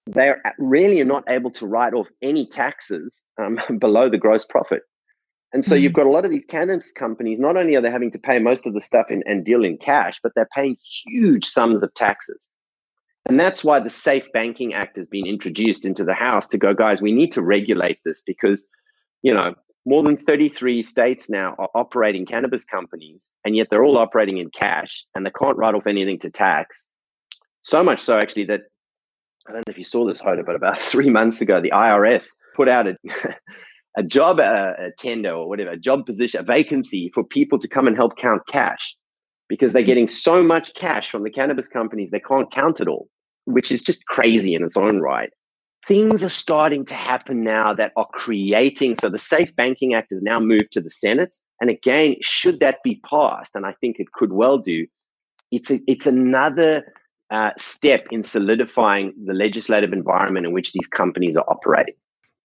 they're 0.07 0.41
really 0.59 1.03
not 1.03 1.23
able 1.29 1.51
to 1.51 1.65
write 1.65 1.93
off 1.93 2.07
any 2.21 2.45
taxes 2.45 3.21
um, 3.39 3.57
below 3.79 4.09
the 4.09 4.17
gross 4.17 4.45
profit. 4.45 4.81
And 5.53 5.63
so 5.63 5.75
mm-hmm. 5.75 5.83
you've 5.83 5.93
got 5.93 6.07
a 6.07 6.09
lot 6.09 6.25
of 6.25 6.31
these 6.31 6.45
cannabis 6.45 6.91
companies, 6.91 7.39
not 7.39 7.55
only 7.55 7.75
are 7.75 7.81
they 7.81 7.89
having 7.89 8.11
to 8.11 8.19
pay 8.19 8.39
most 8.39 8.65
of 8.65 8.73
the 8.73 8.81
stuff 8.81 9.05
in, 9.09 9.23
and 9.25 9.45
deal 9.45 9.63
in 9.63 9.77
cash, 9.77 10.19
but 10.21 10.33
they're 10.35 10.49
paying 10.53 10.75
huge 11.05 11.45
sums 11.45 11.81
of 11.81 11.93
taxes. 11.93 12.49
And 13.27 13.39
that's 13.39 13.63
why 13.63 13.79
the 13.79 13.89
Safe 13.89 14.31
Banking 14.33 14.73
Act 14.73 14.97
has 14.97 15.07
been 15.07 15.25
introduced 15.25 15.85
into 15.85 16.03
the 16.03 16.13
House 16.13 16.47
to 16.49 16.57
go, 16.57 16.73
guys, 16.73 17.01
we 17.01 17.11
need 17.11 17.31
to 17.31 17.41
regulate 17.41 17.99
this 18.05 18.21
because, 18.21 18.63
you 19.23 19.33
know, 19.33 19.55
more 19.85 20.03
than 20.03 20.17
33 20.17 20.83
states 20.83 21.29
now 21.29 21.55
are 21.57 21.69
operating 21.75 22.25
cannabis 22.25 22.65
companies, 22.65 23.27
and 23.43 23.55
yet 23.55 23.67
they're 23.69 23.83
all 23.83 23.97
operating 23.97 24.37
in 24.37 24.49
cash 24.49 25.05
and 25.15 25.25
they 25.25 25.31
can't 25.31 25.57
write 25.57 25.75
off 25.75 25.87
anything 25.87 26.19
to 26.19 26.29
tax. 26.29 26.87
So 27.61 27.83
much 27.83 27.99
so, 27.99 28.19
actually, 28.19 28.45
that 28.45 28.61
I 29.47 29.51
don't 29.51 29.67
know 29.67 29.71
if 29.71 29.77
you 29.77 29.83
saw 29.83 30.05
this, 30.05 30.21
Hoda, 30.21 30.45
but 30.45 30.55
about 30.55 30.77
three 30.91 31.09
months 31.09 31.41
ago, 31.41 31.61
the 31.61 31.71
IRS 31.71 32.27
put 32.55 32.69
out 32.69 32.87
a 32.87 32.95
a 33.97 34.03
job 34.03 34.39
uh, 34.39 34.73
a 34.77 34.91
tender 34.97 35.31
or 35.31 35.47
whatever, 35.47 35.71
a 35.71 35.77
job 35.77 36.05
position, 36.05 36.41
a 36.41 36.43
vacancy 36.43 37.11
for 37.13 37.23
people 37.23 37.57
to 37.59 37.67
come 37.67 37.87
and 37.87 37.95
help 37.95 38.17
count 38.17 38.41
cash 38.47 38.95
because 39.47 39.73
they're 39.73 39.83
getting 39.83 40.07
so 40.07 40.43
much 40.43 40.73
cash 40.73 41.09
from 41.09 41.23
the 41.23 41.29
cannabis 41.29 41.67
companies, 41.67 42.09
they 42.09 42.19
can't 42.19 42.51
count 42.51 42.81
it 42.81 42.87
all, 42.87 43.07
which 43.45 43.71
is 43.71 43.81
just 43.81 44.05
crazy 44.05 44.53
in 44.53 44.63
its 44.63 44.77
own 44.77 44.99
right. 44.99 45.31
Things 45.87 46.23
are 46.23 46.29
starting 46.29 46.83
to 46.85 46.95
happen 46.95 47.43
now 47.43 47.73
that 47.73 47.91
are 47.95 48.07
creating. 48.11 48.95
So 48.99 49.09
the 49.09 49.19
Safe 49.19 49.55
Banking 49.55 49.93
Act 49.93 50.11
has 50.11 50.23
now 50.23 50.39
moved 50.39 50.71
to 50.73 50.81
the 50.81 50.89
Senate. 50.89 51.37
And 51.61 51.69
again, 51.69 52.15
should 52.21 52.59
that 52.59 52.79
be 52.83 53.01
passed, 53.07 53.55
and 53.55 53.65
I 53.65 53.73
think 53.73 53.97
it 53.99 54.11
could 54.11 54.33
well 54.33 54.57
do, 54.57 54.87
it's, 55.51 55.71
a, 55.71 55.79
it's 55.87 56.07
another 56.07 56.91
uh, 57.29 57.51
step 57.57 58.07
in 58.11 58.23
solidifying 58.23 59.13
the 59.25 59.33
legislative 59.33 59.93
environment 59.93 60.45
in 60.45 60.53
which 60.53 60.73
these 60.73 60.87
companies 60.87 61.37
are 61.37 61.45
operating 61.47 61.95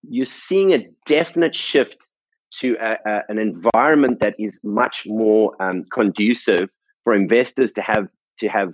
you're 0.07 0.25
seeing 0.25 0.73
a 0.73 0.87
definite 1.05 1.55
shift 1.55 2.07
to 2.53 2.75
a, 2.81 2.97
a, 3.05 3.23
an 3.29 3.39
environment 3.39 4.19
that 4.19 4.35
is 4.39 4.59
much 4.63 5.05
more 5.05 5.55
um, 5.59 5.83
conducive 5.91 6.69
for 7.03 7.13
investors 7.13 7.71
to 7.73 7.81
have 7.81 8.07
to 8.39 8.47
have, 8.47 8.73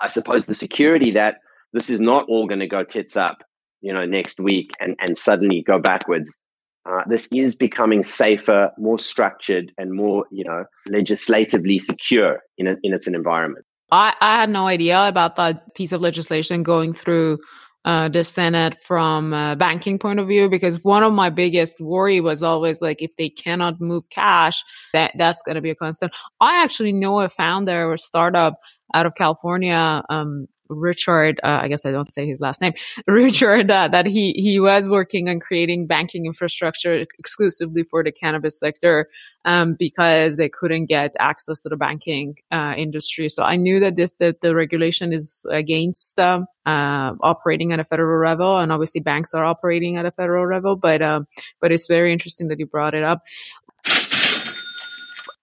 I 0.00 0.08
suppose, 0.08 0.46
the 0.46 0.54
security 0.54 1.12
that 1.12 1.36
this 1.72 1.90
is 1.90 2.00
not 2.00 2.26
all 2.28 2.46
going 2.46 2.60
to 2.60 2.66
go 2.66 2.84
tits 2.84 3.16
up, 3.16 3.42
you 3.80 3.92
know, 3.92 4.04
next 4.04 4.40
week 4.40 4.70
and 4.80 4.96
and 5.00 5.16
suddenly 5.16 5.62
go 5.62 5.78
backwards. 5.78 6.36
Uh, 6.84 7.02
this 7.06 7.28
is 7.32 7.54
becoming 7.54 8.02
safer, 8.02 8.72
more 8.76 8.98
structured, 8.98 9.70
and 9.78 9.92
more, 9.92 10.26
you 10.32 10.44
know, 10.44 10.64
legislatively 10.88 11.78
secure 11.78 12.40
in 12.58 12.66
a, 12.66 12.76
in 12.82 12.92
its 12.92 13.06
environment. 13.06 13.64
I, 13.92 14.14
I 14.20 14.40
had 14.40 14.50
no 14.50 14.66
idea 14.66 15.06
about 15.06 15.36
that 15.36 15.74
piece 15.74 15.92
of 15.92 16.00
legislation 16.00 16.62
going 16.62 16.92
through 16.92 17.38
uh, 17.84 18.08
the 18.08 18.22
Senate 18.22 18.82
from 18.82 19.32
a 19.32 19.56
banking 19.56 19.98
point 19.98 20.20
of 20.20 20.28
view 20.28 20.48
because 20.48 20.84
one 20.84 21.02
of 21.02 21.12
my 21.12 21.30
biggest 21.30 21.80
worry 21.80 22.20
was 22.20 22.42
always 22.42 22.80
like 22.80 23.02
if 23.02 23.16
they 23.16 23.28
cannot 23.28 23.80
move 23.80 24.08
cash, 24.10 24.62
that 24.92 25.12
that's 25.16 25.42
going 25.42 25.56
to 25.56 25.60
be 25.60 25.70
a 25.70 25.74
concern. 25.74 26.10
I 26.40 26.62
actually 26.62 26.92
know 26.92 27.20
a 27.20 27.28
founder 27.28 27.90
or 27.90 27.96
startup 27.96 28.54
out 28.94 29.06
of 29.06 29.14
California 29.14 30.02
um, 30.10 30.46
Richard, 30.74 31.40
uh, 31.42 31.60
I 31.62 31.68
guess 31.68 31.84
I 31.84 31.90
don't 31.90 32.10
say 32.10 32.26
his 32.26 32.40
last 32.40 32.60
name, 32.60 32.72
Richard, 33.06 33.70
uh, 33.70 33.88
that 33.88 34.06
he, 34.06 34.32
he 34.32 34.58
was 34.60 34.88
working 34.88 35.28
on 35.28 35.40
creating 35.40 35.86
banking 35.86 36.26
infrastructure 36.26 37.04
exclusively 37.18 37.82
for 37.82 38.02
the 38.02 38.12
cannabis 38.12 38.58
sector, 38.58 39.08
um, 39.44 39.74
because 39.78 40.36
they 40.36 40.48
couldn't 40.48 40.86
get 40.86 41.14
access 41.18 41.60
to 41.62 41.68
the 41.68 41.76
banking, 41.76 42.36
uh, 42.50 42.74
industry. 42.76 43.28
So 43.28 43.42
I 43.42 43.56
knew 43.56 43.80
that 43.80 43.96
this, 43.96 44.12
that 44.18 44.40
the 44.40 44.54
regulation 44.54 45.12
is 45.12 45.44
against, 45.50 46.18
um, 46.18 46.46
uh, 46.64 47.12
operating 47.20 47.72
at 47.72 47.80
a 47.80 47.84
federal 47.84 48.24
level 48.24 48.58
and 48.58 48.70
obviously 48.70 49.00
banks 49.00 49.34
are 49.34 49.44
operating 49.44 49.96
at 49.96 50.06
a 50.06 50.12
federal 50.12 50.48
level, 50.48 50.76
but, 50.76 51.02
um, 51.02 51.26
but 51.60 51.72
it's 51.72 51.86
very 51.86 52.12
interesting 52.12 52.48
that 52.48 52.58
you 52.58 52.66
brought 52.66 52.94
it 52.94 53.02
up. 53.02 53.22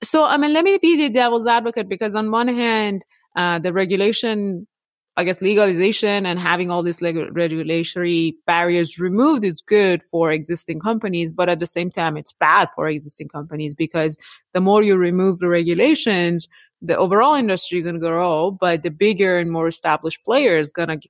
So, 0.01 0.23
I 0.23 0.37
mean, 0.37 0.53
let 0.53 0.63
me 0.63 0.79
be 0.81 0.95
the 0.95 1.09
devil's 1.09 1.45
advocate 1.45 1.89
because 1.89 2.15
on 2.15 2.31
one 2.31 2.47
hand, 2.47 3.03
uh, 3.35 3.59
the 3.59 3.73
regulation 3.73 4.67
I 5.19 5.25
guess 5.25 5.41
legalization 5.41 6.25
and 6.25 6.39
having 6.39 6.71
all 6.71 6.81
these 6.81 7.01
regulatory 7.01 8.37
barriers 8.47 8.99
removed 8.99 9.43
is 9.43 9.59
good 9.59 10.01
for 10.01 10.31
existing 10.31 10.79
companies, 10.79 11.33
but 11.33 11.49
at 11.49 11.59
the 11.59 11.67
same 11.67 11.89
time, 11.89 12.15
it's 12.15 12.31
bad 12.31 12.69
for 12.73 12.87
existing 12.87 13.27
companies 13.27 13.75
because 13.75 14.17
the 14.53 14.61
more 14.61 14.81
you 14.81 14.95
remove 14.95 15.39
the 15.39 15.49
regulations, 15.49 16.47
the 16.81 16.97
overall 16.97 17.35
industry 17.35 17.79
is 17.79 17.83
going 17.83 17.95
to 17.95 17.99
grow, 17.99 18.51
but 18.51 18.83
the 18.83 18.91
bigger 18.91 19.37
and 19.37 19.51
more 19.51 19.67
established 19.67 20.23
players 20.23 20.71
going 20.71 20.87
to 20.87 21.09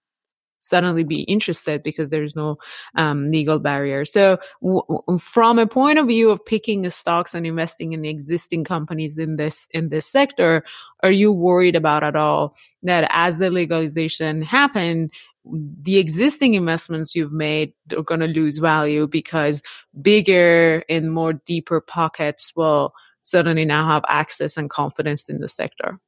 suddenly 0.59 1.03
be 1.03 1.21
interested 1.21 1.83
because 1.83 2.09
there's 2.09 2.35
no 2.35 2.57
um, 2.95 3.31
legal 3.31 3.59
barrier. 3.59 4.05
So, 4.05 4.37
w- 4.61 4.83
from 5.17 5.59
a 5.59 5.67
point 5.67 5.99
of 5.99 6.07
view 6.07 6.29
of 6.29 6.45
picking 6.45 6.89
stocks 6.89 7.33
and 7.33 7.45
investing 7.45 7.93
in 7.93 8.05
existing 8.05 8.63
companies 8.63 9.17
in 9.17 9.37
this 9.37 9.67
in 9.71 9.89
this 9.89 10.05
sector, 10.05 10.63
are 11.03 11.11
you 11.11 11.31
worried 11.31 11.75
about 11.75 12.03
at 12.03 12.15
all 12.15 12.55
that 12.83 13.09
as 13.11 13.37
the 13.37 13.49
legalization 13.49 14.41
happened, 14.41 15.11
the 15.45 15.97
existing 15.97 16.53
investments 16.53 17.15
you've 17.15 17.33
made 17.33 17.73
are 17.95 18.03
going 18.03 18.19
to 18.19 18.27
lose 18.27 18.57
value 18.57 19.07
because 19.07 19.61
bigger 20.01 20.83
and 20.89 21.11
more 21.11 21.33
deeper 21.33 21.81
pockets 21.81 22.55
will 22.55 22.93
suddenly 23.21 23.65
now 23.65 23.87
have 23.87 24.03
access 24.07 24.57
and 24.57 24.69
confidence 24.69 25.29
in 25.29 25.39
the 25.39 25.47
sector? 25.47 25.99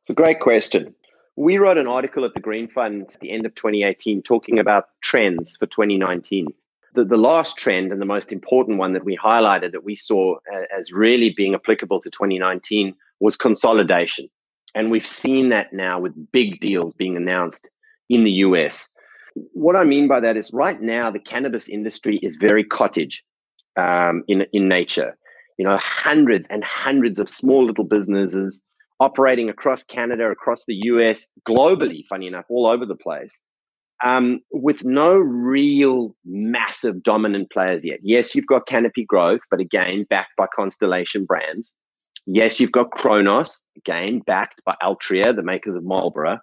It's 0.00 0.10
a 0.10 0.14
great 0.14 0.40
question. 0.40 0.94
We 1.36 1.58
wrote 1.58 1.78
an 1.78 1.86
article 1.86 2.24
at 2.24 2.34
the 2.34 2.40
Green 2.40 2.68
Fund 2.68 3.10
at 3.14 3.20
the 3.20 3.30
end 3.30 3.44
of 3.46 3.54
2018 3.54 4.22
talking 4.22 4.58
about 4.58 4.88
trends 5.00 5.56
for 5.56 5.66
2019. 5.66 6.46
The, 6.94 7.04
the 7.04 7.16
last 7.16 7.58
trend 7.58 7.90
and 7.90 8.00
the 8.00 8.06
most 8.06 8.30
important 8.32 8.78
one 8.78 8.92
that 8.92 9.04
we 9.04 9.16
highlighted 9.16 9.72
that 9.72 9.82
we 9.82 9.96
saw 9.96 10.36
as 10.76 10.92
really 10.92 11.30
being 11.30 11.54
applicable 11.54 12.00
to 12.02 12.10
2019 12.10 12.94
was 13.18 13.36
consolidation. 13.36 14.28
And 14.76 14.90
we've 14.90 15.06
seen 15.06 15.48
that 15.48 15.72
now 15.72 15.98
with 15.98 16.32
big 16.32 16.60
deals 16.60 16.94
being 16.94 17.16
announced 17.16 17.68
in 18.08 18.22
the 18.22 18.30
US. 18.30 18.88
What 19.34 19.74
I 19.74 19.82
mean 19.82 20.06
by 20.06 20.20
that 20.20 20.36
is 20.36 20.52
right 20.52 20.80
now, 20.80 21.10
the 21.10 21.18
cannabis 21.18 21.68
industry 21.68 22.18
is 22.22 22.36
very 22.36 22.62
cottage 22.62 23.24
um, 23.76 24.22
in, 24.28 24.46
in 24.52 24.68
nature. 24.68 25.16
You 25.58 25.64
know, 25.64 25.78
hundreds 25.78 26.46
and 26.48 26.62
hundreds 26.62 27.18
of 27.18 27.28
small 27.28 27.64
little 27.64 27.84
businesses 27.84 28.60
operating 29.00 29.48
across 29.48 29.82
Canada, 29.82 30.30
across 30.30 30.64
the 30.66 30.74
US, 30.74 31.28
globally, 31.48 32.04
funny 32.08 32.26
enough, 32.26 32.44
all 32.48 32.66
over 32.66 32.86
the 32.86 32.94
place, 32.94 33.40
um, 34.02 34.40
with 34.52 34.84
no 34.84 35.16
real 35.16 36.14
massive 36.24 37.02
dominant 37.02 37.50
players 37.50 37.84
yet. 37.84 38.00
Yes, 38.02 38.34
you've 38.34 38.46
got 38.46 38.66
Canopy 38.66 39.04
Growth, 39.04 39.42
but 39.50 39.60
again, 39.60 40.06
backed 40.08 40.36
by 40.36 40.46
Constellation 40.54 41.24
Brands. 41.24 41.72
Yes, 42.26 42.58
you've 42.58 42.72
got 42.72 42.90
Cronos, 42.90 43.60
again, 43.76 44.20
backed 44.20 44.62
by 44.64 44.74
Altria, 44.82 45.34
the 45.34 45.42
makers 45.42 45.74
of 45.74 45.84
Marlboro. 45.84 46.38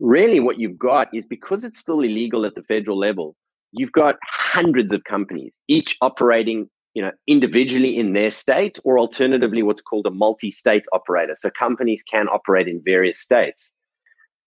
Really, 0.00 0.40
what 0.40 0.58
you've 0.58 0.78
got 0.78 1.08
is 1.14 1.26
because 1.26 1.64
it's 1.64 1.78
still 1.78 2.00
illegal 2.00 2.46
at 2.46 2.54
the 2.54 2.62
federal 2.62 2.98
level, 2.98 3.36
you've 3.72 3.92
got 3.92 4.16
hundreds 4.22 4.92
of 4.92 5.04
companies, 5.04 5.54
each 5.68 5.96
operating 6.00 6.68
you 6.96 7.02
know, 7.02 7.12
individually 7.26 7.94
in 7.94 8.14
their 8.14 8.30
state, 8.30 8.78
or 8.82 8.98
alternatively, 8.98 9.62
what's 9.62 9.82
called 9.82 10.06
a 10.06 10.10
multi-state 10.10 10.86
operator. 10.94 11.34
So 11.36 11.50
companies 11.50 12.02
can 12.02 12.26
operate 12.26 12.68
in 12.68 12.80
various 12.82 13.18
states. 13.18 13.70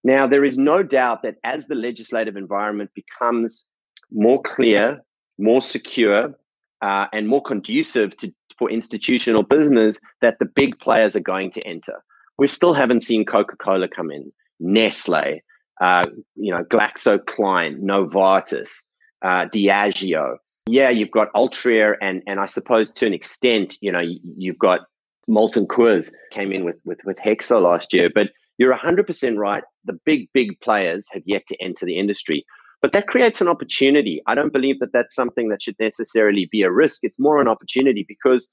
Now, 0.03 0.25
there 0.25 0.43
is 0.43 0.57
no 0.57 0.81
doubt 0.81 1.21
that 1.21 1.35
as 1.43 1.67
the 1.67 1.75
legislative 1.75 2.35
environment 2.35 2.89
becomes 2.95 3.67
more 4.11 4.41
clear, 4.41 4.99
more 5.37 5.61
secure, 5.61 6.33
uh, 6.81 7.05
and 7.13 7.27
more 7.27 7.43
conducive 7.43 8.17
to, 8.17 8.33
for 8.57 8.71
institutional 8.71 9.43
business, 9.43 9.99
that 10.21 10.39
the 10.39 10.45
big 10.45 10.79
players 10.79 11.15
are 11.15 11.19
going 11.33 11.51
to 11.51 11.61
enter. 11.67 12.03
We 12.39 12.47
still 12.47 12.73
haven't 12.73 13.01
seen 13.01 13.27
Coca-Cola 13.27 13.89
come 13.89 14.09
in, 14.09 14.31
Nestle, 14.59 15.41
uh, 15.81 16.07
you 16.35 16.51
know, 16.51 16.63
GlaxoSmithKline, 16.63 17.81
Novartis, 17.81 18.85
uh, 19.21 19.45
Diageo 19.53 20.37
yeah, 20.67 20.89
you've 20.89 21.11
got 21.11 21.31
Altria, 21.33 21.95
and 22.01 22.21
and 22.27 22.39
I 22.39 22.45
suppose 22.45 22.91
to 22.93 23.05
an 23.05 23.13
extent, 23.13 23.77
you 23.81 23.91
know, 23.91 24.01
you've 24.01 24.59
got 24.59 24.81
Molson 25.29 25.67
Coors 25.67 26.11
came 26.31 26.51
in 26.51 26.65
with 26.65 26.79
with 26.85 26.99
with 27.05 27.17
Hexo 27.17 27.61
last 27.61 27.93
year, 27.93 28.09
but 28.13 28.27
you're 28.57 28.75
100% 28.75 29.37
right. 29.37 29.63
The 29.85 29.97
big 30.05 30.29
big 30.33 30.59
players 30.59 31.07
have 31.11 31.23
yet 31.25 31.43
to 31.47 31.61
enter 31.61 31.85
the 31.85 31.97
industry, 31.97 32.45
but 32.81 32.93
that 32.93 33.07
creates 33.07 33.41
an 33.41 33.47
opportunity. 33.47 34.21
I 34.27 34.35
don't 34.35 34.53
believe 34.53 34.79
that 34.79 34.93
that's 34.93 35.15
something 35.15 35.49
that 35.49 35.63
should 35.63 35.75
necessarily 35.79 36.47
be 36.51 36.63
a 36.63 36.71
risk. 36.71 36.99
It's 37.03 37.19
more 37.19 37.41
an 37.41 37.47
opportunity 37.47 38.05
because 38.07 38.49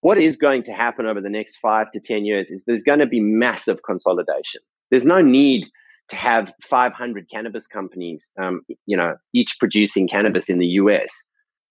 what 0.00 0.18
is 0.18 0.36
going 0.36 0.64
to 0.64 0.72
happen 0.72 1.06
over 1.06 1.20
the 1.20 1.30
next 1.30 1.56
five 1.58 1.90
to 1.92 2.00
10 2.00 2.24
years 2.24 2.50
is 2.50 2.64
there's 2.64 2.82
going 2.82 2.98
to 2.98 3.06
be 3.06 3.20
massive 3.20 3.82
consolidation. 3.84 4.60
There's 4.90 5.06
no 5.06 5.20
need 5.20 5.68
to 6.08 6.16
have 6.16 6.52
500 6.60 7.30
cannabis 7.30 7.68
companies, 7.68 8.30
um, 8.36 8.62
you 8.86 8.96
know, 8.96 9.14
each 9.32 9.56
producing 9.60 10.08
cannabis 10.08 10.48
in 10.48 10.58
the 10.58 10.66
US 10.66 11.22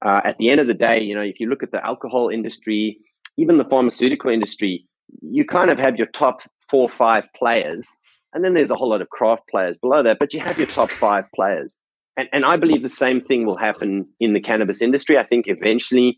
uh, 0.02 0.22
at 0.24 0.38
the 0.38 0.50
end 0.50 0.60
of 0.60 0.68
the 0.68 0.74
day, 0.74 1.02
you 1.02 1.16
know, 1.16 1.22
if 1.22 1.40
you 1.40 1.48
look 1.48 1.64
at 1.64 1.72
the 1.72 1.86
alcohol 1.86 2.30
industry, 2.30 2.98
even 3.38 3.58
the 3.58 3.66
pharmaceutical 3.66 4.30
industry, 4.32 4.86
you 5.22 5.46
kind 5.46 5.70
of 5.70 5.78
have 5.78 5.98
your 5.98 6.08
top 6.08 6.42
four, 6.70 6.84
or 6.84 6.90
five 6.90 7.28
players, 7.36 7.88
and 8.34 8.44
then 8.44 8.54
there's 8.54 8.72
a 8.72 8.76
whole 8.76 8.90
lot 8.90 9.02
of 9.02 9.10
craft 9.10 9.44
players 9.50 9.78
below 9.78 10.02
that, 10.04 10.18
but 10.20 10.34
you 10.34 10.40
have 10.40 10.58
your 10.58 10.68
top 10.68 10.90
five 10.90 11.26
players. 11.36 11.78
And, 12.18 12.28
and 12.34 12.46
I 12.46 12.58
believe 12.58 12.82
the 12.82 12.90
same 12.90 13.22
thing 13.22 13.46
will 13.46 13.58
happen 13.58 14.08
in 14.20 14.34
the 14.34 14.40
cannabis 14.40 14.82
industry. 14.82 15.18
I 15.18 15.24
think 15.24 15.46
eventually, 15.48 16.18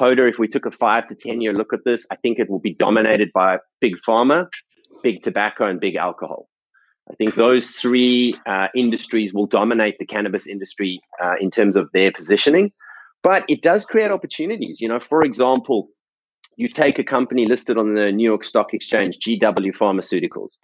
Hoda, 0.00 0.28
if 0.28 0.38
we 0.38 0.48
took 0.48 0.66
a 0.66 0.70
five 0.70 1.08
to 1.08 1.14
10 1.14 1.40
year 1.40 1.52
look 1.52 1.72
at 1.72 1.80
this, 1.84 2.06
I 2.10 2.16
think 2.16 2.38
it 2.38 2.48
will 2.48 2.60
be 2.60 2.74
dominated 2.74 3.30
by 3.32 3.58
big 3.80 3.94
pharma, 4.06 4.48
big 5.02 5.22
tobacco, 5.22 5.66
and 5.66 5.80
big 5.80 5.96
alcohol. 5.96 6.48
I 7.10 7.14
think 7.14 7.34
those 7.34 7.70
three 7.70 8.36
uh, 8.46 8.68
industries 8.74 9.34
will 9.34 9.46
dominate 9.46 9.98
the 9.98 10.06
cannabis 10.06 10.46
industry 10.46 11.00
uh, 11.22 11.34
in 11.40 11.50
terms 11.50 11.74
of 11.74 11.90
their 11.92 12.12
positioning. 12.12 12.72
But 13.22 13.44
it 13.48 13.62
does 13.62 13.84
create 13.84 14.10
opportunities. 14.10 14.80
You 14.80 14.88
know, 14.88 15.00
for 15.00 15.22
example, 15.22 15.88
you 16.56 16.68
take 16.68 16.98
a 16.98 17.04
company 17.04 17.46
listed 17.46 17.78
on 17.78 17.94
the 17.94 18.12
New 18.12 18.28
York 18.28 18.44
Stock 18.44 18.74
Exchange, 18.74 19.18
GW 19.18 19.76
Pharmaceuticals. 19.76 20.56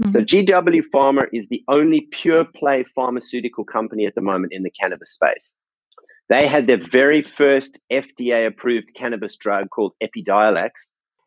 Mm-hmm. 0.00 0.10
So 0.10 0.20
GW 0.20 0.82
Pharma 0.94 1.26
is 1.32 1.48
the 1.48 1.62
only 1.68 2.02
pure 2.10 2.44
play 2.44 2.84
pharmaceutical 2.84 3.64
company 3.64 4.06
at 4.06 4.14
the 4.14 4.20
moment 4.20 4.52
in 4.52 4.62
the 4.62 4.70
cannabis 4.70 5.12
space. 5.12 5.54
They 6.28 6.46
had 6.46 6.66
their 6.66 6.78
very 6.78 7.20
first 7.20 7.78
FDA 7.90 8.46
approved 8.46 8.94
cannabis 8.94 9.36
drug 9.36 9.68
called 9.68 9.92
Epidiolex, 10.02 10.70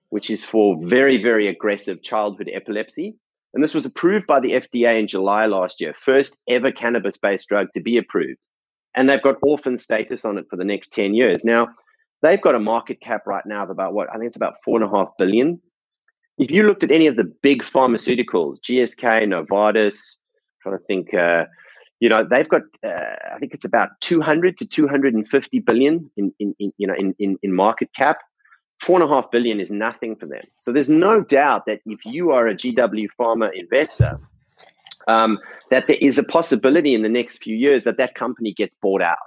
which 0.09 0.31
is 0.31 0.43
for 0.43 0.77
very, 0.81 1.21
very 1.21 1.47
aggressive 1.47 2.01
childhood 2.01 2.49
epilepsy. 2.51 3.15
And 3.53 3.63
this 3.63 3.75
was 3.75 3.85
approved 3.85 4.25
by 4.25 4.39
the 4.39 4.53
FDA 4.53 4.99
in 4.99 5.07
July 5.07 5.45
last 5.45 5.79
year, 5.79 5.93
first 5.99 6.37
ever 6.49 6.71
cannabis 6.71 7.17
based 7.17 7.47
drug 7.47 7.67
to 7.73 7.81
be 7.81 7.97
approved 7.97 8.39
and 8.95 9.09
they've 9.09 9.21
got 9.21 9.35
orphan 9.41 9.77
status 9.77 10.25
on 10.25 10.37
it 10.37 10.45
for 10.49 10.55
the 10.55 10.63
next 10.63 10.93
10 10.93 11.13
years. 11.13 11.43
Now, 11.43 11.67
they've 12.21 12.41
got 12.41 12.55
a 12.55 12.59
market 12.59 13.01
cap 13.01 13.27
right 13.27 13.45
now 13.45 13.63
of 13.63 13.69
about 13.69 13.93
what? 13.93 14.09
I 14.09 14.17
think 14.17 14.27
it's 14.27 14.37
about 14.37 14.55
four 14.63 14.81
and 14.81 14.89
a 14.89 14.95
half 14.95 15.09
billion. 15.17 15.61
If 16.37 16.51
you 16.51 16.63
looked 16.63 16.83
at 16.83 16.91
any 16.91 17.07
of 17.07 17.15
the 17.15 17.31
big 17.41 17.61
pharmaceuticals, 17.61 18.57
GSK, 18.61 19.23
Novartis, 19.23 20.15
I'm 20.65 20.71
trying 20.71 20.77
to 20.77 20.83
think, 20.85 21.13
uh, 21.13 21.45
you 21.99 22.09
know, 22.09 22.25
they've 22.29 22.47
got, 22.47 22.63
uh, 22.85 23.15
I 23.33 23.37
think 23.39 23.53
it's 23.53 23.65
about 23.65 23.89
200 24.01 24.57
to 24.57 24.65
250 24.65 25.59
billion 25.59 26.09
in, 26.17 26.33
in, 26.39 26.55
in 26.59 26.73
you 26.77 26.87
know, 26.87 26.95
in, 26.97 27.15
in, 27.19 27.37
in 27.41 27.55
market 27.55 27.93
cap. 27.93 28.17
Four 28.81 29.01
and 29.01 29.09
a 29.09 29.13
half 29.13 29.31
billion 29.31 29.61
is 29.61 29.71
nothing 29.71 30.17
for 30.17 30.25
them. 30.25 30.41
So 30.59 30.73
there's 30.73 30.89
no 30.89 31.21
doubt 31.21 31.63
that 31.67 31.79
if 31.85 31.99
you 32.05 32.31
are 32.31 32.47
a 32.47 32.55
GW 32.55 33.07
Pharma 33.17 33.49
investor, 33.53 34.19
um, 35.07 35.39
that 35.71 35.87
there 35.87 35.97
is 36.01 36.17
a 36.17 36.23
possibility 36.23 36.93
in 36.93 37.01
the 37.01 37.09
next 37.09 37.37
few 37.37 37.55
years 37.55 37.83
that 37.83 37.97
that 37.97 38.15
company 38.15 38.53
gets 38.53 38.75
bought 38.75 39.01
out 39.01 39.17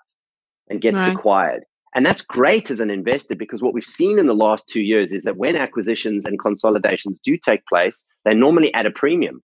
and 0.68 0.80
gets 0.80 0.96
right. 0.96 1.14
acquired. 1.14 1.64
And 1.94 2.04
that's 2.04 2.20
great 2.20 2.70
as 2.70 2.80
an 2.80 2.90
investor 2.90 3.34
because 3.34 3.62
what 3.62 3.72
we've 3.72 3.84
seen 3.84 4.18
in 4.18 4.26
the 4.26 4.34
last 4.34 4.68
two 4.68 4.82
years 4.82 5.12
is 5.12 5.22
that 5.22 5.36
when 5.36 5.56
acquisitions 5.56 6.24
and 6.24 6.38
consolidations 6.38 7.18
do 7.22 7.36
take 7.36 7.64
place, 7.66 8.04
they're 8.24 8.34
normally 8.34 8.72
at 8.74 8.86
a 8.86 8.90
premium. 8.90 9.42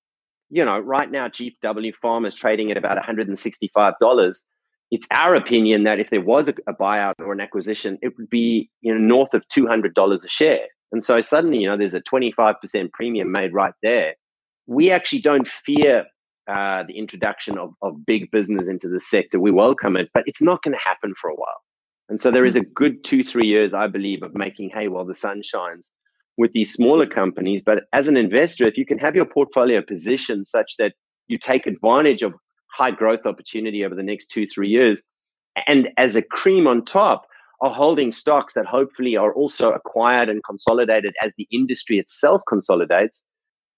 You 0.51 0.65
know, 0.65 0.79
right 0.79 1.11
now, 1.11 1.29
GW 1.29 1.93
Pharma 2.03 2.29
is 2.29 2.35
trading 2.35 2.71
at 2.71 2.77
about 2.77 3.03
$165. 3.03 4.43
It's 4.91 5.07
our 5.11 5.35
opinion 5.35 5.85
that 5.85 5.99
if 5.99 6.11
there 6.11 6.21
was 6.21 6.49
a, 6.49 6.55
a 6.69 6.75
buyout 6.75 7.15
or 7.19 7.33
an 7.33 7.41
acquisition, 7.41 7.99
it 8.03 8.13
would 8.19 8.29
be 8.29 8.71
you 8.83 8.95
know 8.95 9.01
north 9.01 9.33
of 9.33 9.43
$200 9.49 10.25
a 10.25 10.29
share. 10.29 10.67
And 10.93 11.03
so 11.03 11.21
suddenly, 11.21 11.59
you 11.59 11.67
know, 11.67 11.77
there's 11.77 11.95
a 11.95 12.03
25% 12.03 12.93
premium 12.93 13.33
made 13.33 13.53
right 13.53 13.75
there. 13.83 14.15
We 14.67 14.93
actually 14.93 15.23
don't 15.23 15.49
fear 15.49 16.07
uh, 16.47 16.85
the 16.87 16.99
introduction 16.99 17.59
of, 17.59 17.71
of 17.83 18.05
big 18.07 18.31
business 18.31 18.69
into 18.69 18.89
the 18.89 19.01
sector. 19.01 19.41
We 19.41 19.51
welcome 19.51 19.97
it, 19.97 20.11
but 20.13 20.25
it's 20.27 20.43
not 20.43 20.63
going 20.63 20.75
to 20.75 20.81
happen 20.81 21.15
for 21.21 21.31
a 21.31 21.35
while. 21.35 21.61
And 22.09 22.21
so 22.21 22.31
there 22.31 22.45
is 22.45 22.57
a 22.57 22.61
good 22.61 23.03
two, 23.03 23.25
three 23.25 23.47
years, 23.47 23.73
I 23.73 23.87
believe, 23.87 24.23
of 24.23 24.35
making 24.35 24.71
hay 24.71 24.89
while 24.89 25.07
the 25.07 25.15
sun 25.15 25.43
shines 25.43 25.91
with 26.37 26.53
these 26.53 26.73
smaller 26.73 27.07
companies. 27.07 27.63
But 27.65 27.85
as 27.93 28.09
an 28.09 28.17
investor, 28.17 28.67
if 28.67 28.77
you 28.77 28.85
can 28.85 28.99
have 28.99 29.17
your 29.17 29.25
portfolio 29.25 29.81
positioned 29.81 30.47
such 30.47 30.77
that 30.79 30.95
you 31.29 31.39
take 31.39 31.67
advantage 31.67 32.23
of 32.23 32.35
high 32.73 32.91
growth 32.91 33.25
opportunity 33.25 33.85
over 33.85 33.95
the 33.95 34.03
next 34.03 34.27
two, 34.27 34.47
three 34.47 34.69
years, 34.69 35.01
and 35.67 35.91
as 35.97 36.17
a 36.17 36.23
cream 36.23 36.67
on 36.67 36.85
top, 36.85 37.27
are 37.61 37.73
holding 37.73 38.13
stocks 38.13 38.55
that 38.55 38.67
hopefully 38.67 39.17
are 39.17 39.33
also 39.33 39.71
acquired 39.73 40.29
and 40.29 40.43
consolidated 40.45 41.15
as 41.23 41.33
the 41.39 41.47
industry 41.51 41.99
itself 41.99 42.43
consolidates, 42.49 43.23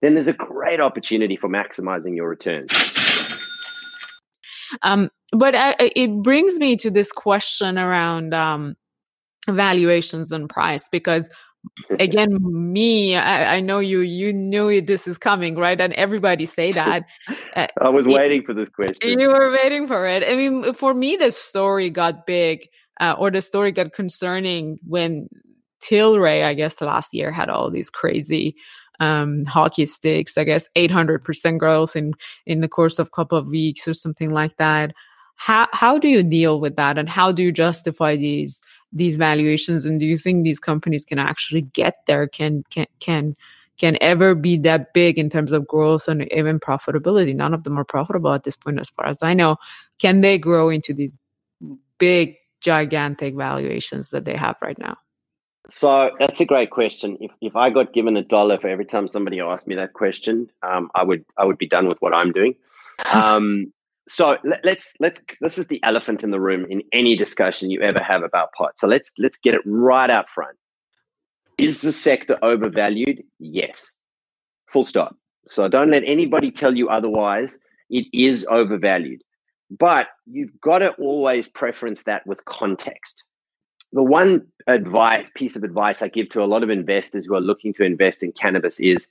then 0.03 0.15
there's 0.15 0.29
a 0.29 0.33
great 0.33 0.81
opportunity 0.81 1.37
for 1.37 1.49
maximizing 1.49 2.17
your 2.17 2.29
returns. 2.29 2.73
Um, 4.83 5.11
but 5.33 5.55
I, 5.55 5.75
it 5.79 6.23
brings 6.23 6.59
me 6.59 6.77
to 6.77 6.91
this 6.91 7.13
question 7.13 7.79
around 7.79 8.35
um, 8.35 8.77
valuations 9.49 10.33
and 10.33 10.49
price 10.49 10.85
because 10.91 11.29
again 11.99 12.39
me 12.41 13.17
I, 13.17 13.57
I, 13.57 13.61
know 13.61 13.81
you 13.81 14.01
you 14.01 14.33
knew 14.33 14.81
this 14.81 15.09
is 15.09 15.19
coming 15.19 15.57
right? 15.57 15.81
And 15.81 15.93
everybody 15.95 16.47
say 16.47 16.73
that. 16.73 17.05
Uh, 17.57 17.67
i 17.81 17.89
was 17.89 18.07
waiting 18.07 18.41
it, 18.41 18.45
for 18.45 18.53
this 18.53 18.69
question. 18.69 19.19
You 19.19 19.29
were 19.29 19.51
waiting 19.51 19.87
for 19.87 20.07
it. 20.07 20.23
I 20.29 20.37
mean 20.37 20.75
for 20.75 20.93
me 20.93 21.17
the 21.17 21.33
story 21.33 21.89
got 21.89 22.27
big 22.27 22.69
uh, 23.01 23.15
or 23.19 23.31
the 23.31 23.41
story 23.41 23.73
got 23.73 23.95
concerning 23.95 24.79
when 24.87 25.29
tilray 25.83 26.45
i 26.45 26.55
guess 26.55 26.81
last 26.81 27.15
year 27.15 27.31
had 27.31 27.49
all 27.49 27.71
these 27.71 27.91
crazy 27.91 28.57
um, 29.01 29.45
hockey 29.45 29.87
sticks, 29.87 30.39
I 30.39 30.45
guess 30.45 30.69
800% 30.77 31.59
growth 31.59 31.97
in, 31.97 32.15
in 32.47 32.61
the 32.61 32.69
course 32.69 32.99
of 32.99 33.09
a 33.09 33.11
couple 33.11 33.39
of 33.39 33.49
weeks 33.49 33.87
or 33.87 33.95
something 33.95 34.31
like 34.31 34.57
that. 34.57 34.93
How, 35.37 35.69
how 35.73 35.99
do 35.99 36.09
you 36.09 36.23
deal 36.23 36.61
with 36.61 36.77
that? 36.77 36.97
And 36.97 37.09
how 37.09 37.31
do 37.31 37.43
you 37.43 37.53
justify 37.53 38.17
these, 38.17 38.63
these 38.93 39.17
valuations? 39.17 39.85
And 39.85 40.01
do 40.01 40.07
you 40.07 40.17
think 40.17 40.45
these 40.45 40.59
companies 40.59 41.05
can 41.05 41.19
actually 41.19 41.63
get 41.63 41.97
there? 42.07 42.27
Can, 42.27 42.65
can, 42.71 42.87
can, 43.01 43.37
can 43.79 43.99
ever 44.01 44.35
be 44.35 44.57
that 44.59 44.95
big 44.95 45.19
in 45.19 45.29
terms 45.29 45.53
of 45.53 45.67
growth 45.67 46.09
and 46.09 46.31
even 46.33 46.59
profitability. 46.59 47.35
None 47.35 47.53
of 47.53 47.65
them 47.65 47.79
are 47.79 47.85
profitable 47.85 48.33
at 48.33 48.45
this 48.45 48.57
point, 48.57 48.81
as 48.81 48.89
far 48.91 49.07
as 49.07 49.23
I 49.23 49.35
know. 49.35 49.57
Can 49.99 50.23
they 50.23 50.39
grow 50.39 50.71
into 50.71 50.95
these 50.95 51.19
big, 51.99 52.37
gigantic 52.61 53.37
valuations 53.37 54.11
that 54.11 54.25
they 54.25 54.37
have 54.37 54.57
right 54.63 54.79
now? 54.79 54.97
So 55.69 56.11
that's 56.19 56.41
a 56.41 56.45
great 56.45 56.71
question. 56.71 57.19
If 57.21 57.33
if 57.41 57.57
I 57.57 57.71
got 57.71 57.93
given 57.93 58.17
a 58.17 58.23
dollar 58.23 58.59
for 58.59 58.69
every 58.69 58.85
time 58.85 59.09
somebody 59.09 59.41
asked 59.41 59.67
me 59.67 59.75
that 59.77 59.95
question, 59.95 60.49
um, 60.63 60.91
I 60.95 61.03
would 61.03 61.25
I 61.37 61.45
would 61.45 61.59
be 61.59 61.69
done 61.69 61.89
with 61.89 62.01
what 62.01 62.15
I'm 62.15 62.33
doing. 62.33 62.55
Um, 63.13 63.75
so 64.09 64.39
let, 64.43 64.65
let's 64.65 64.95
let's 65.01 65.21
this 65.41 65.59
is 65.59 65.67
the 65.67 65.83
elephant 65.83 66.23
in 66.23 66.31
the 66.31 66.41
room 66.41 66.65
in 66.71 66.83
any 66.93 67.15
discussion 67.15 67.71
you 67.71 67.83
ever 67.83 67.99
have 67.99 68.23
about 68.23 68.53
pot. 68.53 68.79
So 68.79 68.87
let's 68.87 69.11
let's 69.19 69.37
get 69.37 69.55
it 69.55 69.61
right 69.67 70.09
out 70.09 70.31
front. 70.31 70.57
Is 71.59 71.81
the 71.81 71.93
sector 71.93 72.39
overvalued? 72.43 73.23
Yes. 73.39 73.95
Full 74.69 74.85
stop. 74.85 75.17
So 75.47 75.69
don't 75.69 75.91
let 75.91 76.05
anybody 76.07 76.51
tell 76.51 76.77
you 76.77 76.89
otherwise. 76.89 77.59
It 77.91 78.07
is 78.13 78.47
overvalued. 78.49 79.23
But 79.71 80.09
you've 80.27 80.61
got 80.61 80.79
to 80.79 80.93
always 80.93 81.49
preference 81.49 82.05
that 82.05 82.27
with 82.27 82.45
context. 82.45 83.25
The 83.97 84.03
one 84.03 84.47
advice 84.67 85.27
piece 85.35 85.57
of 85.57 85.65
advice 85.65 86.03
I 86.03 86.09
give 86.09 86.29
to 86.31 86.43
a 86.43 86.45
lot 86.45 86.63
of 86.63 86.69
investors 86.69 87.25
who 87.25 87.35
are 87.35 87.41
looking 87.41 87.73
to 87.73 87.83
invest 87.83 88.23
in 88.23 88.31
cannabis 88.31 88.79
is 88.79 89.09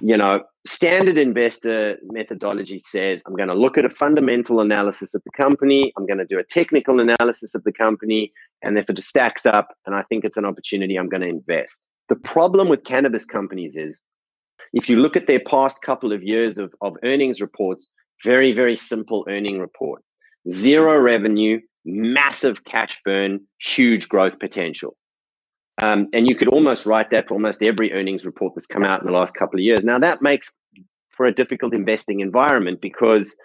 you 0.00 0.16
know, 0.16 0.44
standard 0.64 1.18
investor 1.18 1.98
methodology 2.02 2.78
says 2.78 3.22
I'm 3.26 3.34
going 3.34 3.48
to 3.48 3.54
look 3.54 3.76
at 3.76 3.84
a 3.84 3.90
fundamental 3.90 4.60
analysis 4.60 5.14
of 5.14 5.22
the 5.24 5.32
company, 5.32 5.92
I'm 5.96 6.06
going 6.06 6.18
to 6.18 6.24
do 6.24 6.38
a 6.38 6.44
technical 6.44 7.00
analysis 7.00 7.56
of 7.56 7.64
the 7.64 7.72
company, 7.72 8.32
and 8.62 8.78
if 8.78 8.88
it 8.88 9.02
stacks 9.02 9.46
up 9.46 9.74
and 9.84 9.96
I 9.96 10.02
think 10.02 10.24
it's 10.24 10.36
an 10.36 10.44
opportunity, 10.44 10.96
I'm 10.96 11.08
going 11.08 11.22
to 11.22 11.28
invest. 11.28 11.80
The 12.08 12.14
problem 12.14 12.68
with 12.68 12.84
cannabis 12.84 13.24
companies 13.24 13.74
is 13.74 13.98
if 14.72 14.88
you 14.88 14.96
look 14.96 15.16
at 15.16 15.26
their 15.26 15.40
past 15.40 15.82
couple 15.82 16.12
of 16.12 16.22
years 16.22 16.58
of, 16.58 16.72
of 16.82 16.96
earnings 17.02 17.40
reports, 17.40 17.88
very, 18.22 18.52
very 18.52 18.76
simple 18.76 19.24
earning 19.28 19.58
report. 19.58 20.04
Zero 20.48 20.98
revenue, 21.00 21.60
massive 21.84 22.64
cash 22.64 23.00
burn, 23.04 23.40
huge 23.58 24.08
growth 24.08 24.38
potential. 24.38 24.96
Um, 25.82 26.08
and 26.12 26.26
you 26.28 26.34
could 26.36 26.48
almost 26.48 26.84
write 26.84 27.10
that 27.10 27.26
for 27.26 27.34
almost 27.34 27.62
every 27.62 27.92
earnings 27.92 28.26
report 28.26 28.52
that's 28.54 28.66
come 28.66 28.84
out 28.84 29.00
in 29.00 29.06
the 29.06 29.12
last 29.12 29.34
couple 29.34 29.58
of 29.58 29.64
years. 29.64 29.82
Now, 29.82 29.98
that 29.98 30.20
makes 30.20 30.50
for 31.10 31.26
a 31.26 31.34
difficult 31.34 31.74
investing 31.74 32.20
environment 32.20 32.80
because 32.80 33.36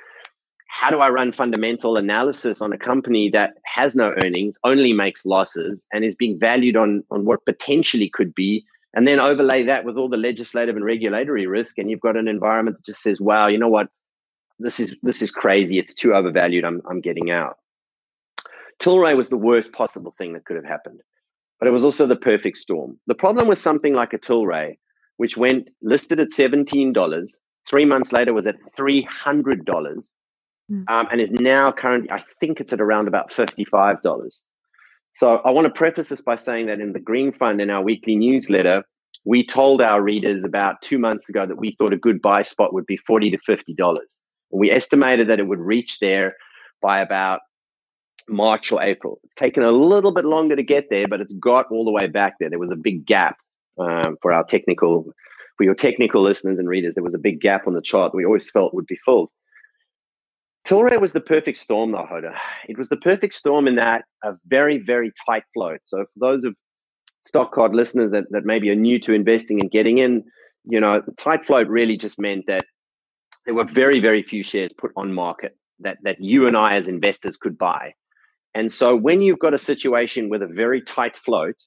how 0.68 0.90
do 0.90 1.00
I 1.00 1.10
run 1.10 1.32
fundamental 1.32 1.96
analysis 1.96 2.62
on 2.62 2.74
a 2.74 2.78
company 2.78 3.30
that 3.30 3.54
has 3.64 3.96
no 3.96 4.14
earnings, 4.18 4.56
only 4.66 4.92
makes 4.92 5.26
losses, 5.26 5.86
and 5.94 6.04
is 6.04 6.16
being 6.16 6.38
valued 6.38 6.76
on, 6.76 7.04
on 7.12 7.24
what 7.24 7.46
potentially 7.46 8.10
could 8.14 8.36
be? 8.36 8.66
And 8.94 9.08
then 9.08 9.20
overlay 9.20 9.64
that 9.64 9.86
with 9.86 9.98
all 9.98 10.10
the 10.10 10.18
legislative 10.18 10.76
and 10.76 10.84
regulatory 10.84 11.48
risk, 11.48 11.78
and 11.78 11.90
you've 11.90 12.02
got 12.02 12.18
an 12.18 12.28
environment 12.28 12.78
that 12.78 12.86
just 12.86 13.02
says, 13.02 13.22
wow, 13.22 13.48
you 13.48 13.58
know 13.58 13.70
what? 13.70 13.88
This 14.60 14.80
is 14.80 14.96
this 15.04 15.22
is 15.22 15.32
crazy. 15.32 15.78
It's 15.78 15.94
too 15.94 16.14
overvalued. 16.14 16.64
I'm 16.64 16.82
I'm 16.90 17.02
getting 17.02 17.30
out. 17.30 17.58
Tilray 18.80 19.16
was 19.16 19.30
the 19.30 19.38
worst 19.38 19.74
possible 19.74 20.14
thing 20.18 20.34
that 20.34 20.46
could 20.46 20.56
have 20.56 20.66
happened 20.66 21.02
but 21.60 21.68
it 21.68 21.72
was 21.72 21.84
also 21.84 22.06
the 22.06 22.16
perfect 22.16 22.58
storm. 22.58 23.00
The 23.08 23.16
problem 23.16 23.48
with 23.48 23.60
something 23.60 23.94
like 23.94 24.14
a 24.14 24.18
Tilray, 24.18 24.78
which 25.18 25.38
went 25.38 25.70
listed 25.82 26.20
at 26.20 26.30
$17, 26.30 27.30
three 27.68 27.86
months 27.86 28.12
later 28.12 28.34
was 28.34 28.48
at 28.48 28.58
$300, 28.78 29.08
mm. 29.66 30.10
um, 30.70 31.08
and 31.12 31.22
is 31.22 31.32
now 31.32 31.72
currently, 31.72 32.12
I 32.12 32.24
think 32.40 32.60
it's 32.60 32.74
at 32.74 32.82
around 32.82 33.08
about 33.08 33.32
$55. 33.32 34.42
So 35.12 35.38
I 35.38 35.52
want 35.52 35.66
to 35.66 35.74
preface 35.74 36.10
this 36.10 36.22
by 36.22 36.36
saying 36.36 36.68
that 36.68 36.82
in 36.82 36.92
the 36.92 37.00
Green 37.00 37.32
Fund, 37.32 37.62
in 37.62 37.70
our 37.70 37.82
weekly 37.82 38.18
newsletter, 38.18 38.84
we 39.24 39.46
told 39.46 39.82
our 39.82 40.02
readers 40.02 40.44
about 40.44 40.82
two 40.82 41.00
months 41.00 41.30
ago 41.30 41.46
that 41.46 41.58
we 41.58 41.76
thought 41.80 41.94
a 41.94 41.98
good 41.98 42.22
buy 42.22 42.44
spot 42.44 42.74
would 42.74 42.86
be 42.86 42.98
40 42.98 43.32
to 43.32 43.38
$50. 43.38 43.64
And 43.80 43.98
we 44.52 44.70
estimated 44.70 45.30
that 45.30 45.40
it 45.40 45.48
would 45.48 45.60
reach 45.60 46.00
there 46.00 46.36
by 46.82 47.00
about 47.00 47.40
March 48.28 48.72
or 48.72 48.82
April. 48.82 49.20
It's 49.24 49.36
taken 49.36 49.64
a 49.64 49.72
little 49.72 50.12
bit 50.12 50.26
longer 50.26 50.56
to 50.56 50.64
get 50.64 50.90
there, 50.90 51.08
but 51.08 51.22
it's 51.22 51.34
got 51.34 51.72
all 51.72 51.86
the 51.86 51.92
way 51.92 52.08
back 52.08 52.36
there. 52.40 52.50
There 52.50 52.60
was 52.60 52.72
a 52.72 52.76
big 52.76 53.06
gap 53.06 53.38
um, 53.80 54.18
for 54.22 54.34
our 54.34 54.44
technical, 54.44 55.06
for 55.58 55.64
your 55.64 55.76
technical 55.76 56.22
listeners 56.22 56.60
and 56.60 56.68
readers. 56.68 56.96
There 56.96 57.04
was 57.04 57.14
a 57.14 57.20
big 57.20 57.42
gap 57.42 57.68
on 57.68 57.74
the 57.74 57.82
chart. 57.82 58.12
That 58.12 58.18
we 58.18 58.26
always 58.26 58.50
felt 58.50 58.74
would 58.74 58.88
be 58.88 59.00
filled. 59.06 59.30
Tilray 60.66 61.00
was 61.00 61.14
the 61.14 61.22
perfect 61.22 61.58
storm, 61.58 61.92
though, 61.92 62.08
Hoda. 62.12 62.36
It 62.68 62.78
was 62.78 62.90
the 62.90 62.98
perfect 62.98 63.36
storm 63.36 63.68
in 63.68 63.76
that 63.76 64.06
a 64.24 64.34
very, 64.48 64.80
very 64.80 65.12
tight 65.28 65.44
float. 65.54 65.82
So 65.84 66.06
for 66.06 66.20
those 66.20 66.44
of 66.44 66.56
stock 67.24 67.52
card 67.52 67.76
listeners 67.76 68.12
that, 68.12 68.26
that 68.32 68.46
maybe 68.46 68.72
are 68.72 68.76
new 68.76 69.00
to 69.02 69.14
investing 69.14 69.60
and 69.60 69.70
getting 69.70 70.00
in, 70.00 70.24
you 70.64 70.80
know, 70.80 71.02
the 71.02 71.12
tight 71.12 71.46
float 71.46 71.68
really 71.68 71.98
just 71.98 72.20
meant 72.20 72.48
that 72.48 72.66
there 73.46 73.54
were 73.54 73.66
very, 73.66 74.00
very 74.00 74.24
few 74.24 74.42
shares 74.44 74.74
put 74.74 74.92
on 74.96 75.14
market 75.14 75.56
that 75.80 75.98
that 76.04 76.22
you 76.22 76.48
and 76.48 76.58
I 76.58 76.76
as 76.76 76.88
investors 76.88 77.38
could 77.38 77.58
buy. 77.58 77.94
And 78.56 78.72
so 78.72 78.96
when 78.96 79.22
you've 79.22 79.40
got 79.40 79.54
a 79.54 79.60
situation 79.60 80.30
with 80.30 80.42
a 80.42 80.48
very 80.48 80.82
tight 80.82 81.18
float, 81.18 81.58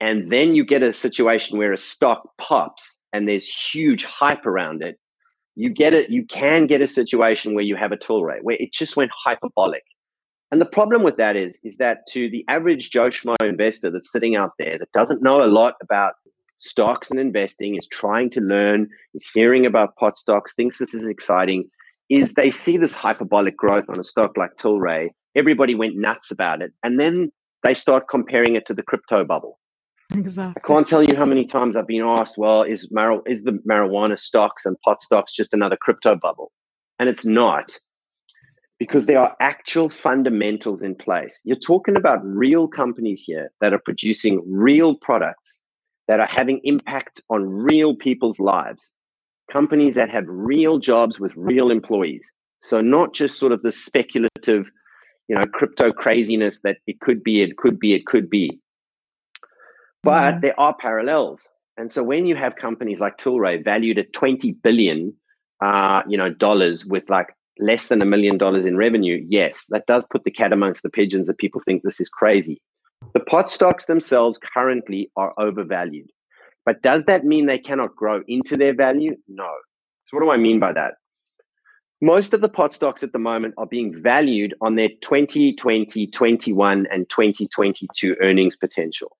and 0.00 0.32
then 0.32 0.54
you 0.54 0.64
get 0.64 0.82
a 0.82 0.92
situation 0.92 1.58
where 1.58 1.72
a 1.72 1.76
stock 1.76 2.30
pops 2.38 2.98
and 3.12 3.28
there's 3.28 3.46
huge 3.46 4.04
hype 4.04 4.46
around 4.46 4.82
it, 4.82 4.98
you 5.54 5.70
get 5.70 5.92
it, 5.92 6.10
you 6.10 6.24
can 6.24 6.66
get 6.66 6.80
a 6.80 6.88
situation 6.88 7.54
where 7.54 7.62
you 7.62 7.76
have 7.76 7.92
a 7.92 7.96
Tilray 7.96 8.38
where 8.42 8.56
it 8.58 8.72
just 8.72 8.96
went 8.96 9.12
hyperbolic. 9.14 9.84
And 10.50 10.60
the 10.60 10.66
problem 10.66 11.02
with 11.02 11.16
that 11.18 11.36
is, 11.36 11.58
is 11.62 11.76
that 11.76 12.06
to 12.12 12.28
the 12.30 12.44
average 12.48 12.90
Joe 12.90 13.10
Schmo 13.10 13.36
investor 13.42 13.90
that's 13.90 14.10
sitting 14.10 14.34
out 14.34 14.52
there 14.58 14.78
that 14.78 14.92
doesn't 14.92 15.22
know 15.22 15.44
a 15.44 15.46
lot 15.46 15.74
about 15.82 16.14
stocks 16.58 17.10
and 17.10 17.20
investing, 17.20 17.76
is 17.76 17.86
trying 17.86 18.30
to 18.30 18.40
learn, 18.40 18.88
is 19.14 19.28
hearing 19.32 19.66
about 19.66 19.96
pot 19.96 20.16
stocks, 20.16 20.54
thinks 20.54 20.78
this 20.78 20.94
is 20.94 21.04
exciting, 21.04 21.68
is 22.08 22.34
they 22.34 22.50
see 22.50 22.76
this 22.76 22.94
hyperbolic 22.94 23.56
growth 23.56 23.88
on 23.88 24.00
a 24.00 24.04
stock 24.04 24.36
like 24.36 24.56
Tilray 24.56 25.10
everybody 25.36 25.74
went 25.74 25.96
nuts 25.96 26.30
about 26.30 26.62
it. 26.62 26.72
And 26.82 26.98
then 26.98 27.32
they 27.62 27.74
start 27.74 28.08
comparing 28.08 28.54
it 28.54 28.66
to 28.66 28.74
the 28.74 28.82
crypto 28.82 29.24
bubble. 29.24 29.58
Exactly. 30.14 30.54
I 30.56 30.66
can't 30.66 30.86
tell 30.86 31.02
you 31.02 31.16
how 31.16 31.24
many 31.24 31.44
times 31.44 31.76
I've 31.76 31.86
been 31.86 32.04
asked, 32.04 32.36
well, 32.36 32.62
is, 32.62 32.88
mar- 32.90 33.22
is 33.26 33.42
the 33.42 33.58
marijuana 33.68 34.18
stocks 34.18 34.66
and 34.66 34.78
pot 34.80 35.02
stocks 35.02 35.32
just 35.32 35.54
another 35.54 35.76
crypto 35.80 36.14
bubble? 36.14 36.52
And 36.98 37.08
it's 37.08 37.24
not 37.24 37.72
because 38.78 39.06
there 39.06 39.20
are 39.20 39.34
actual 39.40 39.88
fundamentals 39.88 40.82
in 40.82 40.94
place. 40.94 41.40
You're 41.44 41.56
talking 41.56 41.96
about 41.96 42.24
real 42.24 42.68
companies 42.68 43.22
here 43.24 43.50
that 43.60 43.72
are 43.72 43.78
producing 43.78 44.42
real 44.46 44.96
products 44.96 45.60
that 46.06 46.20
are 46.20 46.26
having 46.26 46.60
impact 46.64 47.20
on 47.30 47.48
real 47.48 47.96
people's 47.96 48.38
lives, 48.38 48.90
companies 49.50 49.94
that 49.94 50.10
have 50.10 50.24
real 50.26 50.78
jobs 50.78 51.18
with 51.18 51.32
real 51.34 51.70
employees. 51.70 52.30
So, 52.58 52.80
not 52.80 53.14
just 53.14 53.38
sort 53.38 53.52
of 53.52 53.62
the 53.62 53.72
speculative 53.72 54.70
you 55.28 55.34
know 55.34 55.46
crypto 55.46 55.92
craziness 55.92 56.60
that 56.60 56.78
it 56.86 57.00
could 57.00 57.22
be 57.22 57.42
it 57.42 57.56
could 57.56 57.78
be 57.78 57.94
it 57.94 58.06
could 58.06 58.28
be. 58.28 58.60
But 60.02 60.36
mm. 60.36 60.40
there 60.42 60.60
are 60.60 60.74
parallels. 60.74 61.48
And 61.76 61.90
so 61.90 62.02
when 62.02 62.26
you 62.26 62.36
have 62.36 62.56
companies 62.56 63.00
like 63.00 63.18
Tilray 63.18 63.64
valued 63.64 63.98
at 63.98 64.12
20 64.12 64.52
billion 64.62 65.14
uh, 65.60 66.02
you 66.08 66.16
know 66.16 66.30
dollars 66.30 66.84
with 66.84 67.08
like 67.08 67.28
less 67.58 67.88
than 67.88 68.02
a 68.02 68.04
million 68.04 68.36
dollars 68.36 68.66
in 68.66 68.76
revenue 68.76 69.24
yes 69.28 69.66
that 69.68 69.86
does 69.86 70.04
put 70.10 70.24
the 70.24 70.30
cat 70.30 70.52
amongst 70.52 70.82
the 70.82 70.90
pigeons 70.90 71.28
that 71.28 71.38
people 71.38 71.60
think 71.64 71.82
this 71.82 72.00
is 72.00 72.08
crazy. 72.08 72.60
The 73.12 73.20
pot 73.20 73.50
stocks 73.50 73.84
themselves 73.86 74.38
currently 74.54 75.10
are 75.16 75.34
overvalued. 75.38 76.10
But 76.64 76.80
does 76.82 77.04
that 77.04 77.24
mean 77.24 77.46
they 77.46 77.58
cannot 77.58 77.94
grow 77.94 78.22
into 78.26 78.56
their 78.56 78.74
value? 78.74 79.16
No. 79.28 79.50
So 80.06 80.16
what 80.16 80.22
do 80.22 80.30
i 80.30 80.36
mean 80.36 80.60
by 80.60 80.72
that 80.72 80.94
most 82.04 82.34
of 82.34 82.42
the 82.42 82.50
pot 82.50 82.70
stocks 82.70 83.02
at 83.02 83.12
the 83.12 83.18
moment 83.18 83.54
are 83.56 83.66
being 83.66 83.96
valued 83.96 84.54
on 84.60 84.74
their 84.74 84.90
2020, 85.00 86.06
21, 86.06 86.86
and 86.90 87.08
2022 87.08 88.16
earnings 88.20 88.56
potential. 88.56 89.16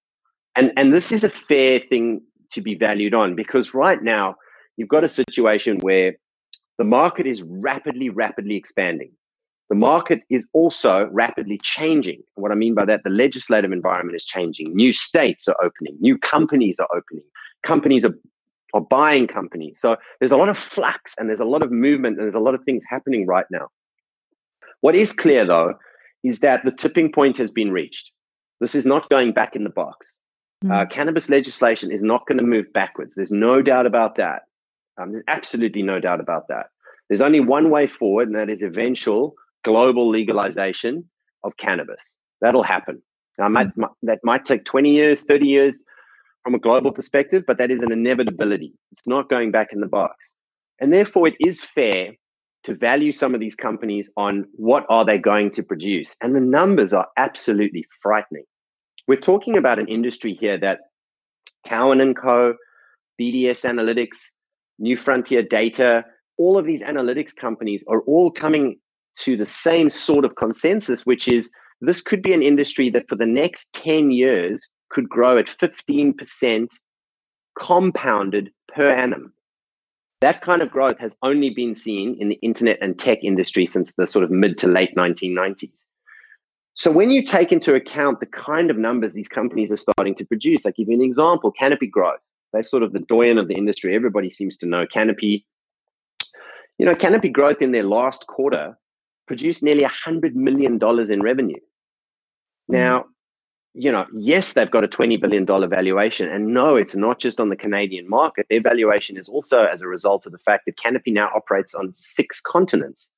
And, 0.55 0.71
and 0.77 0.93
this 0.93 1.11
is 1.11 1.25
a 1.25 1.31
fair 1.31 1.81
thing 1.81 2.21
to 2.53 2.61
be 2.61 2.75
valued 2.75 3.15
on 3.15 3.35
because 3.35 3.73
right 3.73 4.03
now 4.03 4.37
you've 4.77 4.91
got 4.91 5.03
a 5.03 5.09
situation 5.09 5.79
where 5.79 6.17
the 6.77 6.85
market 6.85 7.27
is 7.27 7.43
rapidly, 7.43 8.11
rapidly 8.11 8.55
expanding. 8.55 9.13
The 9.71 9.77
market 9.77 10.21
is 10.29 10.47
also 10.53 11.09
rapidly 11.11 11.59
changing. 11.63 12.23
What 12.35 12.53
I 12.53 12.55
mean 12.55 12.75
by 12.75 12.85
that, 12.85 13.03
the 13.03 13.11
legislative 13.11 13.73
environment 13.73 14.15
is 14.15 14.27
changing. 14.27 14.75
New 14.75 14.93
states 14.93 15.49
are 15.49 15.57
opening, 15.63 15.97
new 16.01 16.19
companies 16.19 16.79
are 16.79 16.89
opening. 16.95 17.25
Companies 17.65 18.05
are 18.05 18.15
or 18.75 18.81
buying 18.81 19.29
companies. 19.29 19.79
So 19.81 19.97
there's 20.19 20.33
a 20.33 20.37
lot 20.37 20.49
of 20.49 20.59
flux 20.59 21.15
and 21.17 21.29
there's 21.29 21.41
a 21.41 21.45
lot 21.45 21.63
of 21.63 21.71
movement 21.71 22.19
and 22.19 22.25
there's 22.25 22.35
a 22.35 22.41
lot 22.41 22.57
of 22.57 22.65
things 22.65 22.83
happening 22.87 23.25
right 23.25 23.47
now. 23.51 23.69
What 24.81 24.97
is 24.97 25.13
clear 25.13 25.47
though 25.47 25.75
is 26.25 26.41
that 26.41 26.65
the 26.65 26.73
tipping 26.73 27.13
point 27.13 27.39
has 27.39 27.53
been 27.53 27.71
reached. 27.71 28.11
This 28.61 28.75
is 28.75 28.85
not 28.85 29.09
going 29.09 29.33
back 29.33 29.55
in 29.55 29.63
the 29.63 29.71
box. 29.71 30.17
Mm. 30.65 30.73
Uh, 30.73 30.87
cannabis 30.87 31.31
legislation 31.31 31.93
is 31.93 32.03
not 32.03 32.27
going 32.27 32.39
to 32.39 32.45
move 32.45 32.73
backwards. 32.73 33.13
There's 33.15 33.31
no 33.31 33.63
doubt 33.63 33.87
about 33.87 34.17
that. 34.17 34.43
Um, 35.01 35.13
there's 35.13 35.25
absolutely 35.29 35.83
no 35.83 36.01
doubt 36.01 36.21
about 36.21 36.49
that. 36.49 36.67
There's 37.09 37.21
only 37.21 37.41
one 37.41 37.71
way 37.71 37.87
forward, 37.87 38.29
and 38.29 38.37
that 38.37 38.51
is 38.51 38.63
eventual 38.63 39.35
global 39.65 40.09
legalization 40.09 41.09
of 41.45 41.57
cannabis. 41.59 42.03
That'll 42.41 42.63
happen. 42.63 43.03
Now, 43.39 43.49
might, 43.49 43.77
mm. 43.77 43.89
that 44.03 44.21
might 44.25 44.45
take 44.45 44.65
20 44.65 44.91
years, 44.91 45.21
30 45.21 45.47
years, 45.47 45.79
from 46.45 46.55
a 46.55 46.59
global 46.59 46.93
perspective, 46.93 47.43
but 47.47 47.59
that 47.59 47.71
is 47.71 47.83
an 47.83 47.91
inevitability. 47.91 48.75
It's 48.93 49.07
not 49.07 49.31
going 49.31 49.51
back 49.51 49.69
in 49.73 49.81
the 49.81 49.87
box. 49.87 50.35
And 50.81 50.93
therefore, 50.93 51.27
it 51.27 51.35
is 51.41 51.65
fair 51.65 52.13
to 52.65 52.75
value 52.75 53.13
some 53.13 53.35
of 53.35 53.41
these 53.41 53.55
companies 53.55 54.11
on 54.17 54.45
what 54.53 54.85
are 54.89 55.05
they 55.05 55.19
going 55.19 55.51
to 55.53 55.63
produce. 55.63 56.15
And 56.23 56.35
the 56.35 56.41
numbers 56.41 56.93
are 56.93 57.09
absolutely 57.17 57.87
frightening. 58.03 58.45
We're 59.09 59.21
talking 59.21 59.57
about 59.57 59.79
an 59.79 59.89
industry 59.89 60.37
here 60.39 60.59
that 60.59 60.81
Cowen 61.67 62.01
and 62.01 62.17
Co., 62.17 62.55
BDS 63.21 63.65
Analytics, 63.65 64.17
New 64.79 64.97
Frontier 64.97 65.43
Data, 65.43 66.05
all 66.37 66.59
of 66.59 66.67
these 66.67 66.83
analytics 66.83 67.35
companies 67.35 67.85
are 67.89 68.01
all 68.03 68.31
coming 68.31 68.79
to 69.21 69.37
the 69.37 69.47
same 69.47 69.89
sort 69.89 70.25
of 70.25 70.35
consensus, 70.37 71.07
which 71.07 71.29
is 71.29 71.51
this 71.81 72.01
could 72.01 72.23
be 72.23 72.33
an 72.33 72.43
industry 72.43 72.91
that 72.91 73.09
for 73.09 73.15
the 73.15 73.27
next 73.27 73.73
10 73.75 74.11
years 74.11 74.67
could 74.95 75.09
grow 75.09 75.37
at 75.37 75.47
15% 75.47 76.69
compounded 77.59 78.51
per 78.69 78.89
annum. 78.89 79.33
That 80.21 80.41
kind 80.41 80.63
of 80.63 80.71
growth 80.71 80.99
has 81.01 81.15
only 81.23 81.51
been 81.51 81.75
seen 81.75 82.17
in 82.19 82.31
the 82.31 82.37
internet 82.37 82.79
and 82.81 82.99
tech 82.99 83.23
industry 83.23 83.67
since 83.67 83.93
the 83.93 84.07
sort 84.07 84.25
of 84.25 84.31
mid 84.31 84.57
to 84.59 84.69
late 84.69 84.95
1990s. 84.97 85.85
So 86.73 86.91
when 86.91 87.11
you 87.11 87.23
take 87.23 87.53
into 87.53 87.75
account 87.75 88.21
the 88.21 88.27
kind 88.27 88.71
of 88.71 88.79
numbers 88.79 89.13
these 89.13 89.29
companies 89.29 89.71
are 89.71 89.77
starting 89.77 90.15
to 90.15 90.25
produce, 90.25 90.65
I 90.65 90.71
give 90.71 90.89
you 90.89 90.95
an 90.95 91.03
example, 91.03 91.53
Canopy 91.53 91.89
Growth. 91.89 92.21
They're 92.53 92.63
sort 92.63 92.83
of 92.83 92.93
the 92.93 93.01
doyen 93.01 93.39
of 93.39 93.49
the 93.49 93.55
industry. 93.55 93.95
Everybody 93.95 94.31
seems 94.31 94.57
to 94.59 94.67
know 94.67 94.87
Canopy. 94.87 95.47
You 96.79 96.87
know, 96.87 96.95
Canopy 96.95 97.29
Growth 97.29 97.61
in 97.61 97.73
their 97.73 97.85
last 97.85 98.27
quarter 98.27 98.79
produced 99.27 99.63
nearly 99.63 99.85
$100 99.85 100.35
million 100.35 100.79
in 101.11 101.23
revenue. 101.23 101.61
Now, 102.69 103.07
you 103.75 103.91
know, 103.91 104.07
yes, 104.17 104.53
they've 104.53 104.71
got 104.71 104.85
a 104.85 104.89
$20 104.89 105.21
billion 105.21 105.45
valuation. 105.45 106.29
And 106.29 106.47
no, 106.49 106.77
it's 106.77 106.95
not 106.95 107.19
just 107.19 107.41
on 107.41 107.49
the 107.49 107.57
Canadian 107.57 108.09
market. 108.09 108.47
Their 108.49 108.61
valuation 108.61 109.17
is 109.17 109.29
also 109.29 109.65
as 109.65 109.83
a 109.83 109.89
result 109.89 110.27
of 110.27 110.33
the 110.33 110.39
fact 110.39 110.67
that 110.67 110.79
Canopy 110.79 111.11
now 111.11 111.29
operates 111.35 111.75
on 111.75 111.93
six 111.93 112.41
continents. 112.41 113.11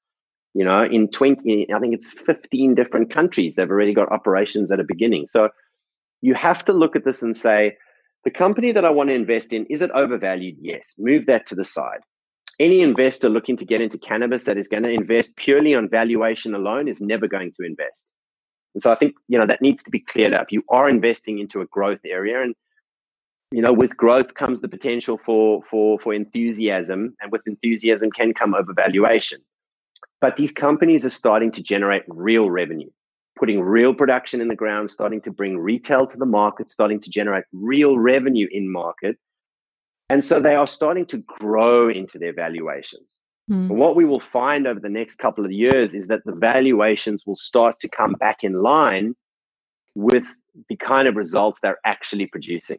You 0.54 0.64
know, 0.64 0.82
in 0.84 1.08
20, 1.08 1.70
I 1.70 1.78
think 1.78 1.92
it's 1.92 2.10
15 2.10 2.74
different 2.74 3.10
countries, 3.10 3.54
they've 3.54 3.70
already 3.70 3.92
got 3.92 4.10
operations 4.10 4.72
at 4.72 4.80
a 4.80 4.84
beginning. 4.84 5.26
So 5.26 5.50
you 6.22 6.32
have 6.32 6.64
to 6.64 6.72
look 6.72 6.96
at 6.96 7.04
this 7.04 7.20
and 7.20 7.36
say, 7.36 7.76
the 8.24 8.30
company 8.30 8.72
that 8.72 8.84
I 8.84 8.90
want 8.90 9.10
to 9.10 9.14
invest 9.14 9.52
in, 9.52 9.66
is 9.66 9.82
it 9.82 9.90
overvalued? 9.90 10.56
Yes. 10.60 10.94
Move 10.98 11.26
that 11.26 11.46
to 11.46 11.54
the 11.54 11.64
side. 11.64 12.00
Any 12.58 12.80
investor 12.80 13.28
looking 13.28 13.58
to 13.58 13.66
get 13.66 13.82
into 13.82 13.98
cannabis 13.98 14.44
that 14.44 14.56
is 14.56 14.66
going 14.66 14.84
to 14.84 14.88
invest 14.88 15.36
purely 15.36 15.74
on 15.74 15.90
valuation 15.90 16.54
alone 16.54 16.88
is 16.88 17.02
never 17.02 17.28
going 17.28 17.52
to 17.52 17.66
invest. 17.66 18.10
And 18.76 18.82
so 18.82 18.92
I 18.92 18.94
think, 18.94 19.14
you 19.26 19.38
know, 19.38 19.46
that 19.46 19.62
needs 19.62 19.82
to 19.84 19.90
be 19.90 20.00
cleared 20.00 20.34
up. 20.34 20.52
You 20.52 20.62
are 20.68 20.86
investing 20.86 21.38
into 21.38 21.62
a 21.62 21.66
growth 21.66 22.00
area 22.04 22.42
and 22.42 22.54
you 23.50 23.62
know, 23.62 23.72
with 23.72 23.96
growth 23.96 24.34
comes 24.34 24.60
the 24.60 24.68
potential 24.68 25.18
for 25.24 25.62
for 25.70 25.98
for 26.00 26.12
enthusiasm, 26.12 27.16
and 27.22 27.32
with 27.32 27.40
enthusiasm 27.46 28.10
can 28.10 28.34
come 28.34 28.54
overvaluation. 28.54 29.38
But 30.20 30.36
these 30.36 30.52
companies 30.52 31.06
are 31.06 31.10
starting 31.10 31.52
to 31.52 31.62
generate 31.62 32.02
real 32.08 32.50
revenue, 32.50 32.90
putting 33.38 33.62
real 33.62 33.94
production 33.94 34.42
in 34.42 34.48
the 34.48 34.56
ground, 34.56 34.90
starting 34.90 35.22
to 35.22 35.30
bring 35.30 35.56
retail 35.56 36.06
to 36.08 36.18
the 36.18 36.26
market, 36.26 36.68
starting 36.68 37.00
to 37.00 37.08
generate 37.08 37.44
real 37.52 37.98
revenue 37.98 38.48
in 38.50 38.70
market. 38.70 39.16
And 40.10 40.22
so 40.22 40.38
they 40.38 40.56
are 40.56 40.66
starting 40.66 41.06
to 41.06 41.18
grow 41.18 41.88
into 41.88 42.18
their 42.18 42.34
valuations. 42.34 43.14
Mm. 43.48 43.68
what 43.68 43.94
we 43.94 44.04
will 44.04 44.20
find 44.20 44.66
over 44.66 44.80
the 44.80 44.88
next 44.88 45.18
couple 45.18 45.44
of 45.44 45.52
years 45.52 45.94
is 45.94 46.08
that 46.08 46.24
the 46.24 46.32
valuations 46.32 47.24
will 47.24 47.36
start 47.36 47.78
to 47.80 47.88
come 47.88 48.14
back 48.14 48.42
in 48.42 48.60
line 48.60 49.14
with 49.94 50.26
the 50.68 50.76
kind 50.76 51.06
of 51.06 51.14
results 51.14 51.60
they're 51.60 51.78
actually 51.84 52.26
producing. 52.26 52.78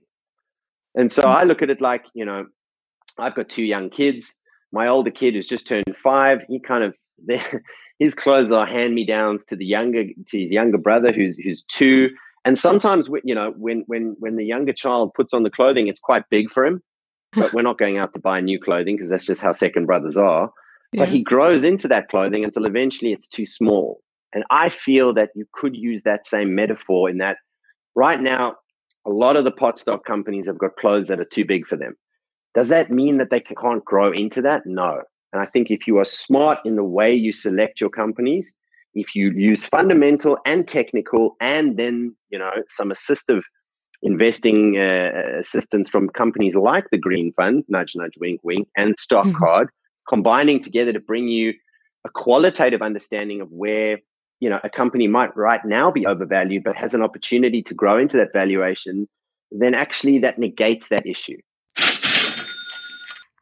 And 0.93 1.09
so. 1.09 1.23
I 1.23 1.43
look 1.43 1.61
at 1.61 1.69
it 1.69 1.79
like, 1.79 2.07
you 2.13 2.25
know, 2.25 2.47
I've 3.17 3.33
got 3.33 3.47
two 3.47 3.63
young 3.63 3.89
kids. 3.89 4.35
My 4.73 4.87
older 4.87 5.11
kid 5.11 5.35
who's 5.35 5.47
just 5.47 5.67
turned 5.67 5.95
five, 5.95 6.41
he 6.49 6.59
kind 6.59 6.83
of 6.83 6.95
his 7.99 8.13
clothes 8.13 8.51
are 8.51 8.65
hand 8.65 8.93
me 8.93 9.05
downs 9.05 9.45
to 9.45 9.55
the 9.55 9.65
younger 9.65 10.03
to 10.03 10.39
his 10.39 10.51
younger 10.51 10.77
brother 10.77 11.13
who's 11.13 11.37
who's 11.37 11.63
two. 11.63 12.13
And 12.43 12.59
sometimes, 12.59 13.09
you 13.23 13.33
know, 13.33 13.53
when 13.57 13.83
when 13.87 14.15
when 14.19 14.35
the 14.35 14.45
younger 14.45 14.73
child 14.73 15.13
puts 15.13 15.33
on 15.33 15.43
the 15.43 15.49
clothing, 15.49 15.87
it's 15.87 15.99
quite 15.99 16.23
big 16.29 16.51
for 16.51 16.65
him 16.65 16.81
but 17.33 17.53
we're 17.53 17.61
not 17.61 17.77
going 17.77 17.97
out 17.97 18.13
to 18.13 18.19
buy 18.19 18.41
new 18.41 18.59
clothing 18.59 18.95
because 18.95 19.09
that's 19.09 19.25
just 19.25 19.41
how 19.41 19.53
second 19.53 19.85
brothers 19.85 20.17
are. 20.17 20.51
Yeah. 20.93 21.01
But 21.01 21.09
he 21.09 21.21
grows 21.21 21.63
into 21.63 21.87
that 21.89 22.09
clothing 22.09 22.43
until 22.43 22.65
eventually 22.65 23.11
it's 23.11 23.27
too 23.27 23.45
small. 23.45 24.01
And 24.33 24.43
I 24.49 24.69
feel 24.69 25.13
that 25.15 25.29
you 25.35 25.45
could 25.53 25.75
use 25.75 26.01
that 26.03 26.27
same 26.27 26.55
metaphor 26.55 27.09
in 27.09 27.17
that 27.17 27.37
right 27.95 28.21
now, 28.21 28.55
a 29.05 29.09
lot 29.09 29.35
of 29.35 29.45
the 29.45 29.51
pot 29.51 29.79
stock 29.79 30.05
companies 30.05 30.47
have 30.47 30.57
got 30.57 30.75
clothes 30.75 31.07
that 31.07 31.19
are 31.19 31.25
too 31.25 31.45
big 31.45 31.65
for 31.65 31.77
them. 31.77 31.95
Does 32.55 32.69
that 32.69 32.91
mean 32.91 33.17
that 33.17 33.29
they 33.29 33.39
can't 33.39 33.85
grow 33.85 34.11
into 34.11 34.41
that? 34.41 34.63
No. 34.65 35.01
And 35.33 35.41
I 35.41 35.45
think 35.45 35.71
if 35.71 35.87
you 35.87 35.97
are 35.97 36.05
smart 36.05 36.59
in 36.65 36.75
the 36.75 36.83
way 36.83 37.13
you 37.13 37.31
select 37.31 37.79
your 37.79 37.89
companies, 37.89 38.53
if 38.93 39.15
you 39.15 39.31
use 39.31 39.65
fundamental 39.65 40.37
and 40.45 40.67
technical 40.67 41.35
and 41.39 41.77
then, 41.77 42.15
you 42.29 42.39
know, 42.39 42.51
some 42.67 42.89
assistive 42.89 43.41
investing 44.01 44.77
uh, 44.77 45.11
assistance 45.39 45.89
from 45.89 46.09
companies 46.09 46.55
like 46.55 46.89
the 46.91 46.97
Green 46.97 47.33
Fund, 47.33 47.63
nudge, 47.67 47.93
nudge, 47.95 48.17
wink, 48.19 48.41
wink, 48.43 48.67
and 48.75 48.97
Stock 48.99 49.25
mm-hmm. 49.25 49.37
Card, 49.37 49.69
combining 50.07 50.61
together 50.61 50.93
to 50.93 50.99
bring 50.99 51.27
you 51.27 51.53
a 52.05 52.09
qualitative 52.09 52.81
understanding 52.81 53.41
of 53.41 53.51
where 53.51 53.99
you 54.39 54.49
know 54.49 54.59
a 54.63 54.69
company 54.69 55.07
might 55.07 55.35
right 55.35 55.63
now 55.65 55.91
be 55.91 56.05
overvalued, 56.05 56.63
but 56.63 56.75
has 56.75 56.93
an 56.93 57.01
opportunity 57.01 57.61
to 57.63 57.73
grow 57.73 57.97
into 57.97 58.17
that 58.17 58.33
valuation. 58.33 59.07
Then 59.51 59.73
actually, 59.73 60.19
that 60.19 60.37
negates 60.37 60.89
that 60.89 61.05
issue. 61.05 61.37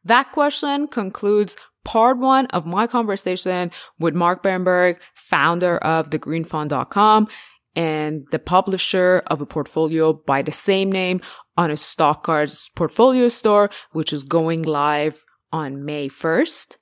That 0.03 0.31
question 0.31 0.87
concludes 0.87 1.57
part 1.83 2.19
one 2.19 2.45
of 2.47 2.65
my 2.65 2.85
conversation 2.85 3.71
with 3.99 4.13
Mark 4.13 4.43
Bernberg, 4.43 4.99
founder 5.15 5.77
of 5.77 6.11
thegreenfund.com 6.11 7.27
and 7.75 8.25
the 8.31 8.39
publisher 8.39 9.23
of 9.27 9.41
a 9.41 9.45
portfolio 9.45 10.13
by 10.13 10.41
the 10.41 10.51
same 10.51 10.91
name 10.91 11.21
on 11.57 11.71
a 11.71 11.77
stock 11.77 12.23
cards 12.23 12.69
portfolio 12.75 13.29
store, 13.29 13.69
which 13.91 14.13
is 14.13 14.23
going 14.23 14.63
live 14.63 15.23
on 15.51 15.85
May 15.85 16.09
1st. 16.09 16.77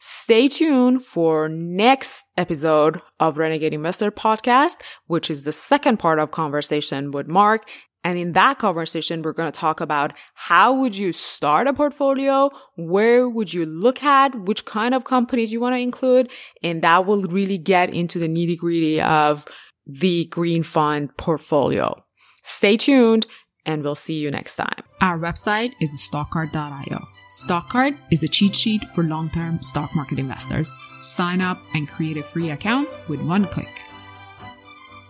Stay 0.00 0.48
tuned 0.48 1.00
for 1.04 1.48
next 1.48 2.24
episode 2.36 3.00
of 3.20 3.38
Renegade 3.38 3.72
Investor 3.72 4.10
podcast, 4.10 4.80
which 5.06 5.30
is 5.30 5.44
the 5.44 5.52
second 5.52 5.98
part 5.98 6.18
of 6.18 6.32
conversation 6.32 7.12
with 7.12 7.28
Mark. 7.28 7.68
And 8.02 8.18
in 8.18 8.32
that 8.32 8.58
conversation, 8.58 9.22
we're 9.22 9.32
going 9.32 9.52
to 9.52 9.56
talk 9.56 9.80
about 9.80 10.12
how 10.34 10.72
would 10.72 10.96
you 10.96 11.12
start 11.12 11.68
a 11.68 11.72
portfolio? 11.72 12.50
Where 12.74 13.28
would 13.28 13.54
you 13.54 13.64
look 13.64 14.02
at? 14.02 14.34
Which 14.34 14.64
kind 14.64 14.92
of 14.92 15.04
companies 15.04 15.52
you 15.52 15.60
want 15.60 15.74
to 15.74 15.78
include? 15.78 16.32
And 16.64 16.82
that 16.82 17.06
will 17.06 17.22
really 17.22 17.58
get 17.58 17.94
into 17.94 18.18
the 18.18 18.26
nitty 18.26 18.58
gritty 18.58 19.00
of 19.00 19.46
the 19.86 20.26
Green 20.26 20.62
Fund 20.62 21.16
portfolio. 21.16 21.94
Stay 22.42 22.76
tuned 22.76 23.26
and 23.64 23.82
we'll 23.82 23.94
see 23.94 24.14
you 24.14 24.30
next 24.30 24.56
time. 24.56 24.82
Our 25.00 25.18
website 25.18 25.72
is 25.80 25.90
stockcard.io. 26.10 27.06
Stockcard 27.30 27.96
is 28.10 28.22
a 28.22 28.28
cheat 28.28 28.54
sheet 28.54 28.82
for 28.94 29.04
long-term 29.04 29.62
stock 29.62 29.94
market 29.94 30.18
investors. 30.18 30.70
Sign 31.00 31.40
up 31.40 31.58
and 31.74 31.88
create 31.88 32.18
a 32.18 32.22
free 32.22 32.50
account 32.50 32.88
with 33.08 33.20
one 33.22 33.46
click. 33.46 33.82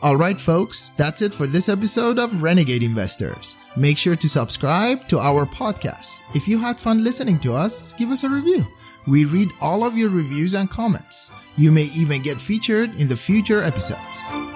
All 0.02 0.16
right, 0.16 0.40
folks, 0.40 0.90
that's 0.96 1.22
it 1.22 1.32
for 1.32 1.46
this 1.46 1.68
episode 1.68 2.18
of 2.18 2.42
Renegade 2.42 2.82
Investors. 2.82 3.56
Make 3.76 3.96
sure 3.96 4.16
to 4.16 4.28
subscribe 4.28 5.06
to 5.08 5.20
our 5.20 5.46
podcast. 5.46 6.20
If 6.34 6.48
you 6.48 6.58
had 6.58 6.80
fun 6.80 7.04
listening 7.04 7.38
to 7.40 7.54
us, 7.54 7.92
give 7.92 8.10
us 8.10 8.24
a 8.24 8.28
review. 8.28 8.66
We 9.06 9.24
read 9.24 9.50
all 9.60 9.84
of 9.84 9.96
your 9.96 10.10
reviews 10.10 10.54
and 10.54 10.68
comments. 10.68 11.30
You 11.56 11.70
may 11.70 11.84
even 11.94 12.22
get 12.22 12.40
featured 12.40 12.94
in 12.96 13.08
the 13.08 13.16
future 13.16 13.62
episodes. 13.62 14.51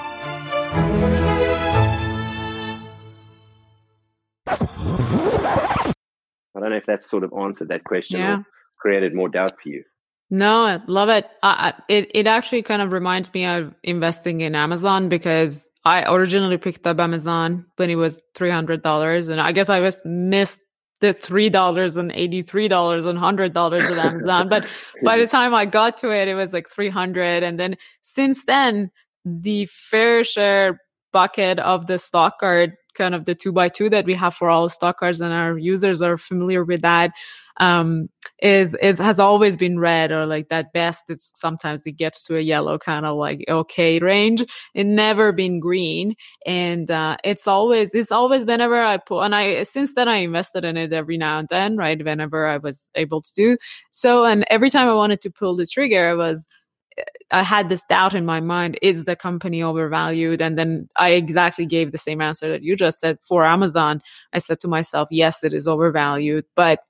I 6.57 6.61
don't 6.61 6.71
know 6.71 6.77
if 6.77 6.87
that 6.87 7.05
sort 7.05 7.25
of 7.25 7.33
answered 7.39 7.69
that 7.69 7.85
question 7.85 8.21
yeah. 8.21 8.39
or 8.39 8.47
created 8.79 9.15
more 9.15 9.29
doubt 9.29 9.61
for 9.63 9.69
you. 9.69 9.85
No, 10.31 10.65
I 10.67 10.81
love 10.89 11.09
it. 11.09 11.27
Uh, 11.43 11.73
it 11.89 12.11
it 12.13 12.27
actually 12.27 12.63
kind 12.63 12.83
of 12.83 12.93
reminds 12.93 13.33
me 13.33 13.45
of 13.47 13.73
investing 13.85 14.41
in 14.41 14.55
Amazon 14.57 15.09
because 15.09 15.69
I 15.85 16.03
originally 16.13 16.59
picked 16.59 16.87
up 16.87 16.99
Amazon 16.99 17.67
when 17.77 17.91
it 17.91 17.95
was 17.95 18.21
three 18.35 18.51
hundred 18.51 18.83
dollars, 18.83 19.29
and 19.29 19.41
I 19.41 19.53
guess 19.53 19.69
I 19.69 19.79
was 19.79 20.03
missed 20.05 20.59
the 21.01 21.13
three 21.13 21.49
dollars 21.49 21.97
and 21.97 22.11
eighty 22.13 22.43
three 22.43 22.67
dollars 22.67 23.07
and 23.07 23.19
hundred 23.19 23.53
dollars 23.53 23.85
at 23.85 23.99
Amazon. 24.05 24.49
but 24.49 24.67
by 25.05 25.17
the 25.17 25.27
time 25.37 25.55
I 25.55 25.65
got 25.65 25.99
to 25.99 26.11
it, 26.11 26.27
it 26.27 26.35
was 26.35 26.53
like 26.53 26.69
three 26.69 26.89
hundred, 26.89 27.45
and 27.45 27.61
then 27.61 27.77
since 28.03 28.47
then 28.47 28.91
the 29.27 29.67
fair 29.67 30.23
share 30.25 30.81
bucket 31.13 31.59
of 31.59 31.87
the 31.89 31.99
stock 31.99 32.39
card 32.39 32.75
kind 32.95 33.15
of 33.15 33.27
the 33.27 33.35
two 33.35 33.53
by 33.53 33.69
two 33.69 33.91
that 33.91 34.07
we 34.07 34.15
have 34.15 34.35
for 34.35 34.49
all 34.49 34.69
stock 34.69 34.99
cards 34.99 35.21
and 35.21 35.33
our 35.33 35.59
users 35.59 36.01
are 36.01 36.17
familiar 36.17 36.65
with 36.65 36.81
that. 36.83 37.13
Um, 37.59 38.09
is 38.43 38.75
is 38.77 38.99
has 38.99 39.19
always 39.19 39.57
been 39.57 39.79
red 39.79 40.13
or 40.13 40.27
like 40.27 40.51
that 40.51 40.73
best. 40.75 41.05
It's 41.09 41.33
sometimes 41.35 41.87
it 41.87 41.93
gets 41.93 42.23
to 42.25 42.37
a 42.37 42.41
yellow 42.41 42.77
kind 42.79 43.07
of 43.07 43.17
like 43.17 43.45
okay 43.49 43.99
range. 43.99 44.45
It 44.75 44.85
never 44.85 45.33
been 45.33 45.59
green. 45.59 46.17
And 46.47 46.91
uh, 46.91 47.17
it's 47.25 47.49
always 47.49 47.95
it's 47.95 48.13
always 48.13 48.45
whenever 48.45 48.83
i 48.83 48.99
put 48.99 49.23
and 49.23 49.35
i 49.35 49.63
since 49.63 49.95
then 49.95 50.07
i 50.09 50.17
invested 50.17 50.65
in 50.67 50.77
it 50.77 50.93
every 50.93 51.17
now 51.17 51.39
and 51.39 51.49
then 51.49 51.77
right 51.79 52.03
whenever 52.05 52.47
i 52.47 52.59
was 52.59 52.91
able 52.95 53.23
to 53.23 53.33
do 53.35 53.57
so. 53.91 54.25
And 54.25 54.45
every 54.51 54.69
time 54.71 54.89
i 54.89 54.95
wanted 54.95 55.23
to 55.23 55.31
pull 55.31 55.57
the 55.57 55.67
trigger 55.67 56.11
i 56.11 56.15
was 56.15 56.47
I 57.31 57.43
had 57.43 57.69
this 57.69 57.83
doubt 57.89 58.15
in 58.15 58.25
my 58.25 58.41
mind 58.41 58.79
is 58.83 59.05
the 59.05 59.17
company 59.17 59.63
overvalued? 59.63 60.41
And 60.41 60.57
then 60.57 60.89
I 60.97 61.11
exactly 61.11 61.67
gave 61.67 61.93
the 61.93 61.99
same 61.99 62.21
answer 62.21 62.49
that 62.51 62.63
you 62.63 62.77
just 62.77 63.01
said 63.01 63.19
for 63.23 63.45
Amazon. 63.45 64.03
I 64.33 64.39
said 64.39 64.61
to 64.61 64.69
myself, 64.69 65.09
yes, 65.11 65.45
it 65.45 65.53
is 65.53 65.67
overvalued, 65.67 66.45
but 66.55 66.81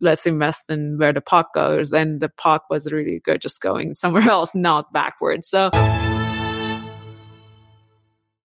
let's 0.00 0.26
invest 0.26 0.64
in 0.68 0.98
where 0.98 1.12
the 1.12 1.20
puck 1.20 1.54
goes. 1.54 1.92
And 1.92 2.20
the 2.20 2.28
puck 2.28 2.64
was 2.70 2.92
really 2.92 3.20
good, 3.20 3.40
just 3.40 3.60
going 3.60 3.94
somewhere 3.94 4.22
else, 4.28 4.50
not 4.54 4.92
backwards. 4.92 5.48
So, 5.48 5.70